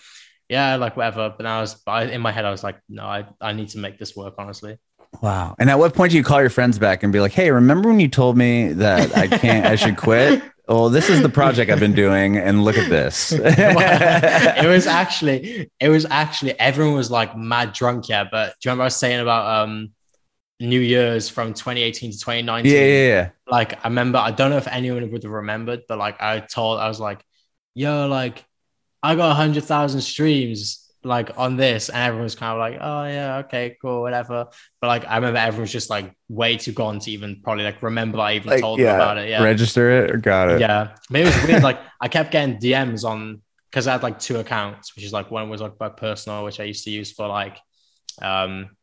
[0.49, 1.34] yeah, like whatever.
[1.36, 3.70] But now I was I, in my head, I was like, no, I, I need
[3.70, 4.36] to make this work.
[4.38, 4.78] Honestly,
[5.22, 5.55] Wow.
[5.59, 7.89] And at what point do you call your friends back and be like, hey, remember
[7.89, 10.43] when you told me that I can't, I should quit?
[10.68, 13.32] Well, this is the project I've been doing, and look at this.
[13.36, 18.72] it was actually it was actually everyone was like mad drunk yeah but do you
[18.72, 19.91] remember i was saying about um
[20.60, 23.30] new year's from 2018 to 2019 yeah, yeah, yeah.
[23.47, 26.80] like i remember i don't know if anyone would have remembered but like i told
[26.80, 27.24] i was like
[27.74, 28.43] yo like
[29.03, 33.38] i got 100000 streams like on this and everyone was kind of like oh yeah
[33.38, 34.47] okay cool whatever
[34.82, 37.84] but like i remember everyone was just like way too gone to even probably like
[37.84, 40.62] remember I even Like, told them about it yeah Register it or got it.
[40.62, 41.62] yeah, but it was weird.
[41.70, 45.30] like I kept getting DMs on because I had like two accounts, which is like
[45.30, 47.58] one was like my personal, which I used to use for like,
[48.22, 48.74] um,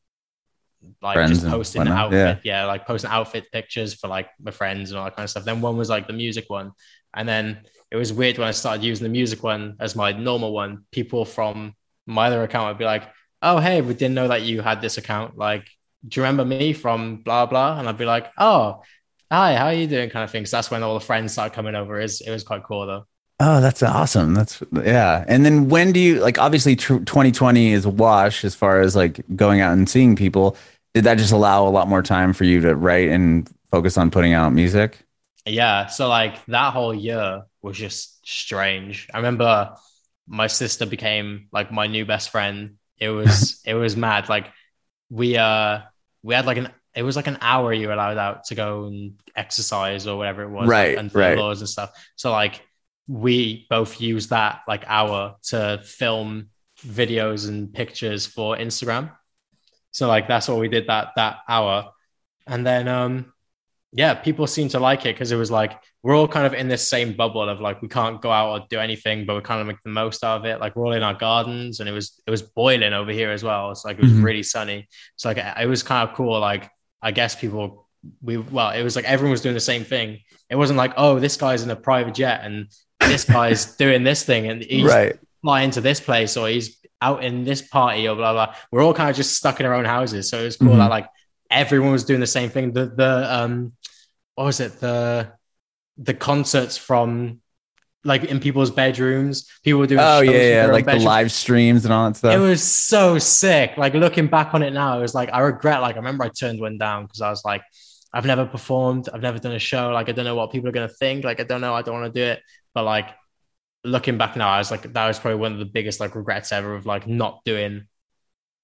[1.00, 2.64] like Friends just posting whatnot, outfit, yeah.
[2.66, 5.44] like posting outfit pictures for like my friends and all that kind of stuff.
[5.44, 6.72] Then one was like the music one,
[7.14, 10.52] and then it was weird when I started using the music one as my normal
[10.52, 10.84] one.
[10.90, 11.74] People from
[12.06, 13.04] my other account would be like,
[13.42, 15.36] "Oh, hey, we didn't know that you had this account.
[15.36, 15.68] Like,
[16.06, 18.82] do you remember me from blah blah?" And I'd be like, "Oh."
[19.30, 20.10] Hi, how are you doing?
[20.10, 20.44] Kind of thing.
[20.44, 21.98] So that's when all the friends started coming over.
[21.98, 23.06] Is it was quite cool though.
[23.44, 24.34] Oh, that's awesome.
[24.34, 25.24] That's yeah.
[25.26, 26.38] And then when do you like?
[26.38, 30.56] Obviously, tr- 2020 is a wash as far as like going out and seeing people.
[30.94, 34.12] Did that just allow a lot more time for you to write and focus on
[34.12, 34.98] putting out music?
[35.44, 35.86] Yeah.
[35.86, 39.08] So like that whole year was just strange.
[39.12, 39.74] I remember
[40.28, 42.76] my sister became like my new best friend.
[42.98, 44.28] It was it was mad.
[44.28, 44.52] Like
[45.10, 45.80] we uh
[46.22, 48.84] we had like an it was like an hour you were allowed out to go
[48.84, 50.68] and exercise or whatever it was.
[50.68, 51.36] Right, And right.
[51.38, 51.90] and stuff.
[52.14, 52.60] So like
[53.08, 56.48] we both use that like hour to film
[56.78, 59.10] videos and pictures for Instagram.
[59.90, 61.90] So like that's what we did that that hour.
[62.46, 63.32] And then um
[63.94, 66.66] yeah, people seem to like it because it was like we're all kind of in
[66.66, 69.60] this same bubble of like we can't go out or do anything, but we kind
[69.60, 70.60] of make the most out of it.
[70.60, 73.44] Like we're all in our gardens, and it was it was boiling over here as
[73.44, 73.70] well.
[73.70, 74.24] It's like it was Mhm.
[74.24, 74.88] really sunny.
[75.16, 76.40] So like it was kind of cool.
[76.40, 76.70] Like
[77.02, 77.86] I guess people
[78.22, 80.20] we well, it was like everyone was doing the same thing.
[80.48, 82.68] It wasn't like oh this guy's in a private jet and
[83.08, 85.16] this guy's doing this thing and he's right.
[85.42, 88.54] flying to this place or he's out in this party or blah blah.
[88.70, 90.28] We're all kind of just stuck in our own houses.
[90.28, 90.78] So it was cool Mhm.
[90.78, 91.08] that like
[91.50, 92.72] everyone was doing the same thing.
[92.72, 93.72] The the um
[94.34, 94.80] what was it?
[94.80, 95.32] The
[95.98, 97.40] the concerts from
[98.04, 99.48] like in people's bedrooms.
[99.62, 102.34] People were doing Oh yeah, yeah, like the live streams and all that stuff.
[102.34, 103.76] It was so sick.
[103.76, 105.80] Like looking back on it now, it was like I regret.
[105.80, 107.62] Like I remember I turned one down because I was like,
[108.12, 109.90] I've never performed, I've never done a show.
[109.90, 111.24] Like I don't know what people are gonna think.
[111.24, 112.40] Like I don't know, I don't want to do it.
[112.74, 113.10] But like
[113.84, 116.52] looking back now, I was like, that was probably one of the biggest like regrets
[116.52, 117.86] ever of like not doing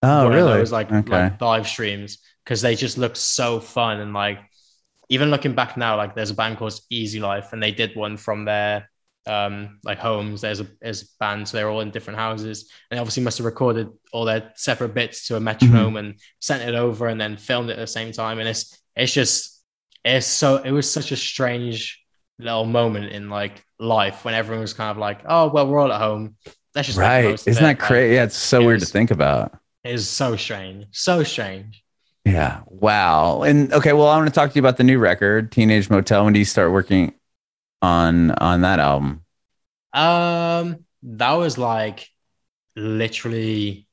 [0.02, 0.58] Oh, really?
[0.58, 1.10] It was like, okay.
[1.10, 4.38] like live streams because they just look so fun and like
[5.08, 8.16] even looking back now, like there's a band called Easy Life and they did one
[8.16, 8.90] from their
[9.26, 10.40] um like homes.
[10.40, 12.70] There's a there's a band, so they're all in different houses.
[12.90, 16.62] And they obviously must have recorded all their separate bits to a metronome and sent
[16.68, 18.38] it over and then filmed it at the same time.
[18.38, 19.62] And it's it's just
[20.04, 21.97] it's so it was such a strange
[22.38, 25.92] little moment in like life when everyone was kind of like, oh well, we're all
[25.92, 26.36] at home.
[26.74, 27.24] Let's just right.
[27.34, 28.14] Isn't that Like, crazy?
[28.14, 29.58] Yeah, it's so it weird to think about.
[29.84, 31.82] It is so strange, so strange.
[32.24, 32.60] Yeah.
[32.66, 33.42] Wow.
[33.42, 36.24] And okay, well, I want to talk to you about the new record, Teenage Motel.
[36.24, 37.14] When do you start working
[37.82, 39.24] on on that album?
[39.94, 42.06] Um, that was like
[42.76, 43.86] literally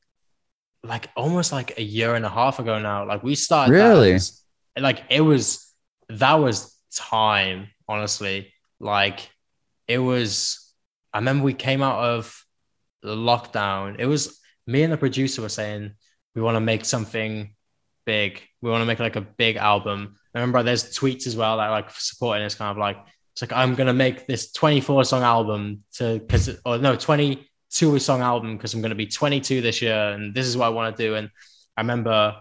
[0.83, 3.05] like almost like a year and a half ago now.
[3.07, 4.13] Like we started Really?
[4.13, 4.41] as-
[4.77, 5.71] like it was
[6.09, 8.53] that was time, honestly.
[8.79, 9.29] Like
[9.87, 10.73] it was
[11.13, 12.43] I remember we came out of
[13.01, 13.95] the lockdown.
[13.99, 15.91] It was me and the producer were saying
[16.33, 17.55] we want to make something
[18.05, 18.41] big.
[18.61, 20.15] We want to make like a big album.
[20.33, 22.97] I remember there's tweets as well that like supporting us kind of like
[23.33, 28.21] it's like I'm gonna make this 24 song album to because or no 22 song
[28.21, 31.03] album because I'm gonna be 22 this year and this is what I want to
[31.03, 31.15] do.
[31.15, 31.29] And
[31.77, 32.35] I remember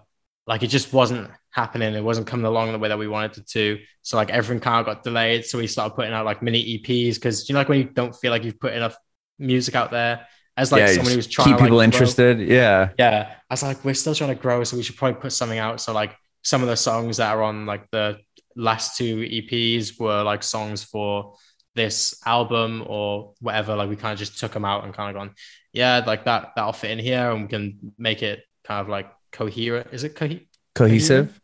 [0.46, 1.94] like it just wasn't happening.
[1.94, 3.78] It wasn't coming along the way that we wanted it to.
[4.02, 5.44] So like everything kind of got delayed.
[5.46, 8.14] So we started putting out like mini EPs because you know like when you don't
[8.14, 8.96] feel like you've put enough
[9.38, 10.26] music out there
[10.56, 12.40] as like yeah, someone who's trying keep to like, people grow- interested.
[12.40, 12.90] Yeah.
[12.98, 15.58] yeah i was like we're still trying to grow so we should probably put something
[15.58, 18.18] out so like some of the songs that are on like the
[18.54, 21.34] last two eps were like songs for
[21.74, 25.20] this album or whatever like we kind of just took them out and kind of
[25.20, 25.34] gone
[25.72, 29.10] yeah like that that'll fit in here and we can make it kind of like
[29.32, 30.46] coherent is it co- Cohesive.
[30.76, 31.40] cohesive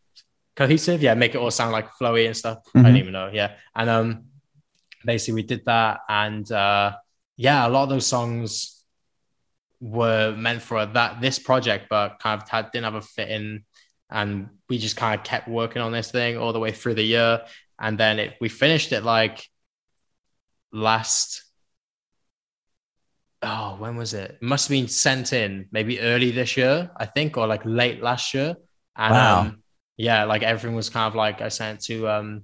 [1.00, 2.58] yeah make it all sound like flowy and stuff.
[2.74, 2.82] I Mhm.
[2.84, 3.56] don't even know yeah.
[3.74, 4.24] And um
[5.04, 6.96] basically we did that and uh
[7.36, 8.84] yeah a lot of those songs
[9.80, 13.64] were meant for that this project but kind of had, didn't have a fit in.
[14.10, 17.02] And we just kind of kept working on this thing all the way through the
[17.02, 17.42] year.
[17.78, 19.42] And then it we finished it like
[20.72, 21.44] last
[23.42, 24.32] oh when was it?
[24.32, 28.02] It must have been sent in maybe early this year i think or like late
[28.02, 28.56] last year.
[28.96, 29.40] And Wow.
[29.40, 29.59] um
[30.00, 32.42] yeah like everything was kind of like i sent to um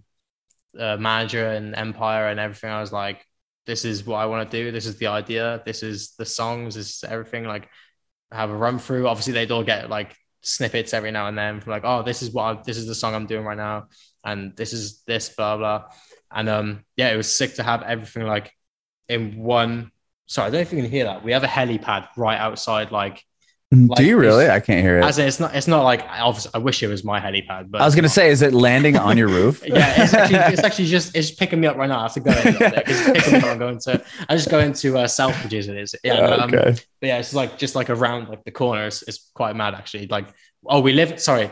[0.79, 2.71] uh, manager and empire and everything.
[2.71, 3.25] I was like
[3.67, 4.71] this is what i want to do.
[4.71, 5.63] This is the idea.
[5.65, 6.75] This is the songs.
[6.77, 7.69] This is everything like
[8.31, 9.09] have a run through.
[9.09, 12.31] Obviously they'd all get like snippets every now and then from like oh this is
[12.31, 13.89] what I, this is the song i'm doing right now
[14.25, 15.87] and this is this blah blah
[16.31, 18.53] and um yeah it was sick to have everything like
[19.09, 19.91] in one
[20.27, 21.25] sorry i don't know if you can hear that.
[21.25, 23.25] We have a helipad right outside like
[23.73, 24.49] Do you really?
[24.49, 25.05] I can't hear it.
[25.05, 27.85] as in, it's not it's not like i wish it was my helipad but I
[27.85, 29.61] was gonna say, is it landing on your roof?
[29.67, 31.99] yeah, it's actually, it's actually just it's picking me up right now.
[31.99, 33.45] I have to go in because it's picking me up.
[33.47, 35.69] I'm going to I just go into uh, Selfridges.
[35.69, 36.77] It is yeah, no, um, okay.
[37.01, 38.87] yeah, it's like just like around like the corner.
[38.87, 40.07] It's, it's quite mad actually.
[40.07, 40.29] Like
[40.65, 41.21] oh, we live.
[41.21, 41.51] Sorry,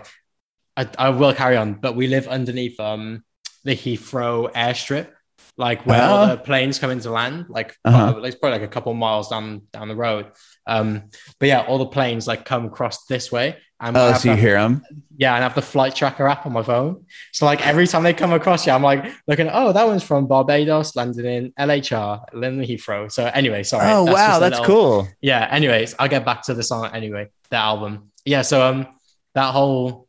[0.76, 1.74] I, I will carry on.
[1.74, 3.24] But we live underneath um
[3.64, 5.08] the Heathrow airstrip,
[5.56, 6.28] like where all Oh.
[6.28, 7.46] the planes come into land.
[7.48, 8.18] Like Uh-huh.
[8.18, 10.26] uh, it's probably like a couple miles down down the road.
[10.66, 11.04] Um,
[11.38, 13.56] but yeah, all the planes like come across this way.
[13.80, 14.82] And Oh, so you hear them?
[15.18, 17.04] yeah, and I have the flight tracker app on my phone.
[17.32, 19.50] So like every time they come across you, I'm like looking.
[19.52, 23.10] Oh, that one's from Barbados, landed in LHR, London Heathrow.
[23.12, 23.90] So anyway, sorry.
[23.92, 25.08] Oh that's wow, that's little- cool.
[25.20, 25.46] Yeah.
[25.50, 27.28] Anyways, I'll get back to the song anyway.
[27.50, 28.10] The album.
[28.24, 28.42] Yeah.
[28.42, 28.86] So um,
[29.34, 30.08] that whole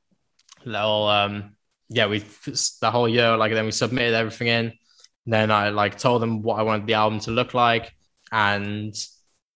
[0.64, 1.56] little um,
[1.90, 4.74] yeah, we the whole year like then we submitted everything in.
[5.26, 7.92] Then I like told them what I wanted the album to look like,
[8.32, 8.96] and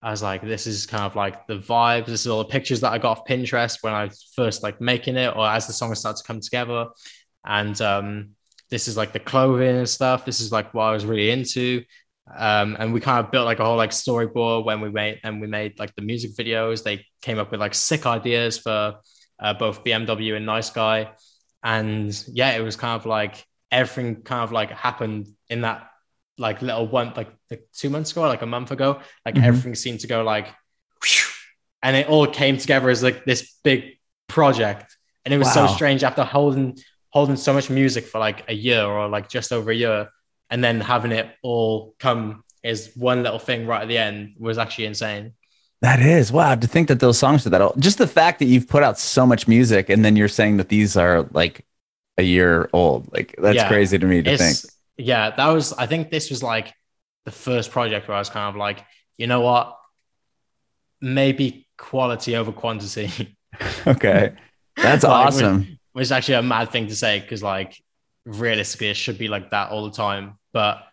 [0.02, 2.06] I was like, this is kind of like the vibes.
[2.06, 5.18] This is all the pictures that I got off Pinterest when I first like making
[5.18, 6.88] it, or as the song started to come together.
[7.46, 8.30] And um,
[8.70, 10.26] this is like the clothing and stuff.
[10.26, 11.84] This is like what I was really into.
[12.36, 15.42] Um, and we kind of built like a whole like storyboard when we made and
[15.42, 16.84] we made like the music videos.
[16.84, 18.98] They came up with like sick ideas for
[19.40, 21.12] uh, both BMW and Nice Guy,
[21.64, 25.90] and yeah, it was kind of like everything kind of like happened in that
[26.38, 29.00] like little one like, like two months ago, like a month ago.
[29.26, 29.44] Like Mhm.
[29.44, 30.48] everything seemed to go like,
[31.04, 31.26] whew,
[31.84, 33.98] and it all came together as like this big
[34.28, 34.96] project,
[35.26, 35.68] and it was Wow.
[35.68, 36.78] so strange after holding
[37.12, 40.08] holding so much music for like a year or like just over a year
[40.52, 44.60] and then having it all come as one little thing right at the end was
[44.60, 45.34] actually insane.
[45.82, 46.54] That is wow.
[46.54, 47.82] To think that those songs are that old.
[47.82, 50.70] Just the fact that you've put out so much music and then you're saying that
[50.70, 51.66] these are like
[52.20, 53.12] a year old.
[53.12, 53.68] Like that's Yeah.
[53.68, 54.58] crazy to me to think.
[54.98, 56.74] Yeah, that was I think this was like
[57.30, 58.84] the first project where I was kind of like,
[59.20, 59.78] you know what?
[61.00, 63.36] Maybe quality over quantity.
[63.86, 64.34] Okay.
[64.78, 65.80] That's Like, awesome.
[65.92, 67.76] Which is actually a mad thing to say because like
[68.26, 70.38] realistically it should be like that all the time.
[70.54, 70.84] But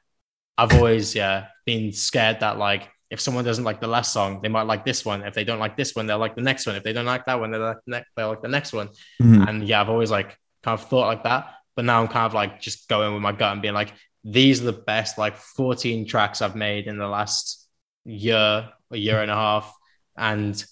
[0.59, 4.49] I've always, yeah, been scared that like if someone doesn't like the last song, they
[4.49, 5.22] might like this one.
[5.22, 6.74] If they don't like this one, they'll like the next one.
[6.76, 8.89] If they don't like that one, they'll like the next, they'll like the next one.
[9.22, 9.49] Mhm.
[9.49, 11.53] And yeah, I've always like kind of thought like that.
[11.76, 13.93] But now I'm kind of like just going with my gut and being like,
[14.27, 17.68] these are the best like 14 tracks I've made in the last
[18.05, 19.72] year, a year and a half.
[20.18, 20.62] And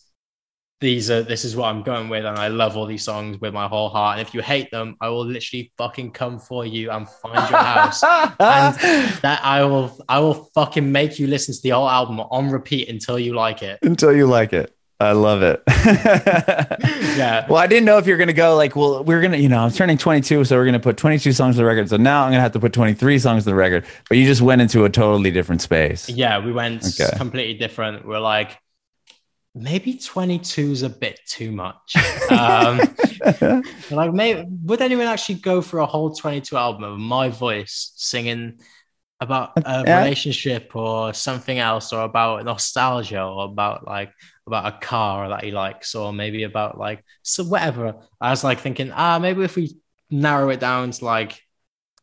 [0.80, 2.24] these are this is what I'm going with.
[2.24, 4.18] And I love all these songs with my whole heart.
[4.18, 7.60] And if you hate them, I will literally fucking come for you and find your
[7.60, 8.02] house.
[8.02, 8.74] and
[9.22, 12.88] that I will I will fucking make you listen to the whole album on repeat
[12.88, 13.78] until you like it.
[13.82, 14.73] Until you like it.
[15.00, 15.62] I love it.
[17.14, 17.46] Yeah.
[17.48, 19.48] Well, I didn't know if you're going to go like, well, we're going to, you
[19.48, 21.88] know, I'm turning 22, so we're going to put 22 songs to the record.
[21.88, 23.84] So now I'm going to have to put 23 songs to the record.
[24.08, 26.08] But you just went into a totally different space.
[26.08, 27.16] Yeah, we went Okay.
[27.16, 28.04] completely different.
[28.04, 28.58] We're like,
[29.54, 31.94] maybe 22 is a bit too much.
[32.30, 32.80] Um,
[33.92, 38.58] like, maybe would anyone actually go for a whole 22 album of my voice singing
[39.20, 39.98] about a Yeah.
[39.98, 44.10] relationship or something else, or about nostalgia, or about like
[44.46, 47.94] about a car that he likes, or maybe about like so whatever.
[48.20, 49.76] I was like thinking, ah, maybe if we
[50.10, 51.40] narrow it down to like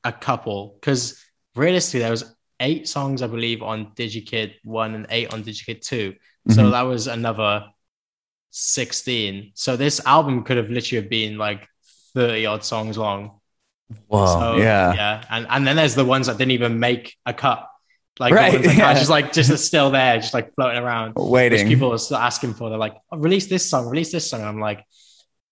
[0.04, 1.24] a couple, because
[1.56, 6.16] realistically, there was eight songs, I believe, on DigiKid one and eight on DigiKid 2
[6.50, 6.72] So Mhm.
[6.72, 7.68] that was another
[8.50, 9.52] 16.
[9.56, 11.68] So this album could have literally been like
[12.14, 13.40] 30 odd songs long.
[14.08, 14.26] Wow.
[14.26, 14.94] so, yeah.
[14.94, 15.24] Yeah.
[15.30, 17.68] And and then there's the ones that didn't even make a cut.
[18.20, 18.92] Like, Right, yeah.
[18.92, 21.14] are just like just still there, just like floating around.
[21.16, 21.68] Waiting.
[21.68, 22.70] people are still asking for.
[22.70, 24.44] They're like, oh, release this song, release this song.
[24.44, 24.86] I'm like,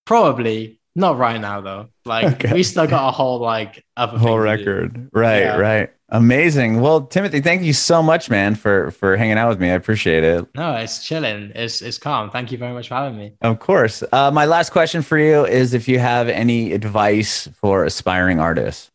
[0.06, 1.88] probably not right now though.
[2.06, 2.54] Like Okay.
[2.54, 5.10] we still got a whole like other whole record.
[5.14, 5.58] Right, Yeah.
[5.58, 5.90] right.
[6.12, 6.82] Amazing.
[6.82, 9.70] Well, Timothy, thank you so much, man, for for hanging out with me.
[9.70, 10.48] I appreciate it.
[10.56, 11.52] No, it's chilling.
[11.54, 12.32] It's it's calm.
[12.32, 13.34] Thank you very much for having me.
[13.42, 14.04] Of course.
[14.12, 18.90] Uh, my last question for you is if you have any advice for aspiring artists.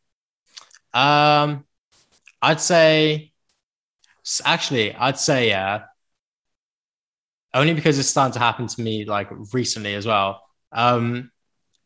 [0.92, 1.64] Um,
[2.42, 3.32] I'd say,
[4.44, 5.84] actually, I'd say yeah.
[7.52, 10.42] Only because it's starting to happen to me like recently as well.
[10.72, 11.30] Um,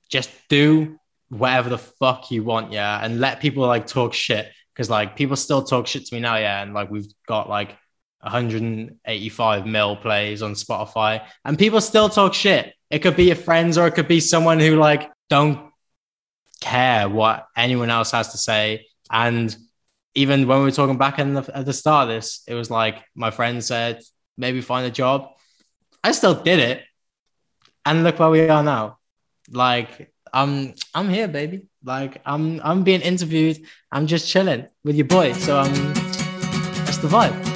[0.08, 4.88] just do whatever the fuck you want, yeah, and let people like talk shit because
[4.88, 7.76] like people still talk shit to me now, yeah, and like we've got like
[8.20, 12.72] 185 mil plays on Spotify, and people still talk shit.
[12.90, 15.70] It could be your friends or it could be someone who like don't
[16.60, 18.86] care what anyone else has to say.
[19.10, 19.54] And
[20.14, 22.70] even when we were talking back in the, at the start of this, it was
[22.70, 24.02] like my friend said,
[24.36, 25.30] maybe find a job.
[26.02, 26.82] I still did it.
[27.84, 28.98] And look where we are now.
[29.50, 31.66] Like, I'm I'm here, baby.
[31.82, 33.64] Like I'm I'm being interviewed.
[33.90, 35.32] I'm just chilling with your boy.
[35.32, 35.72] So um
[36.84, 37.47] that's the vibe.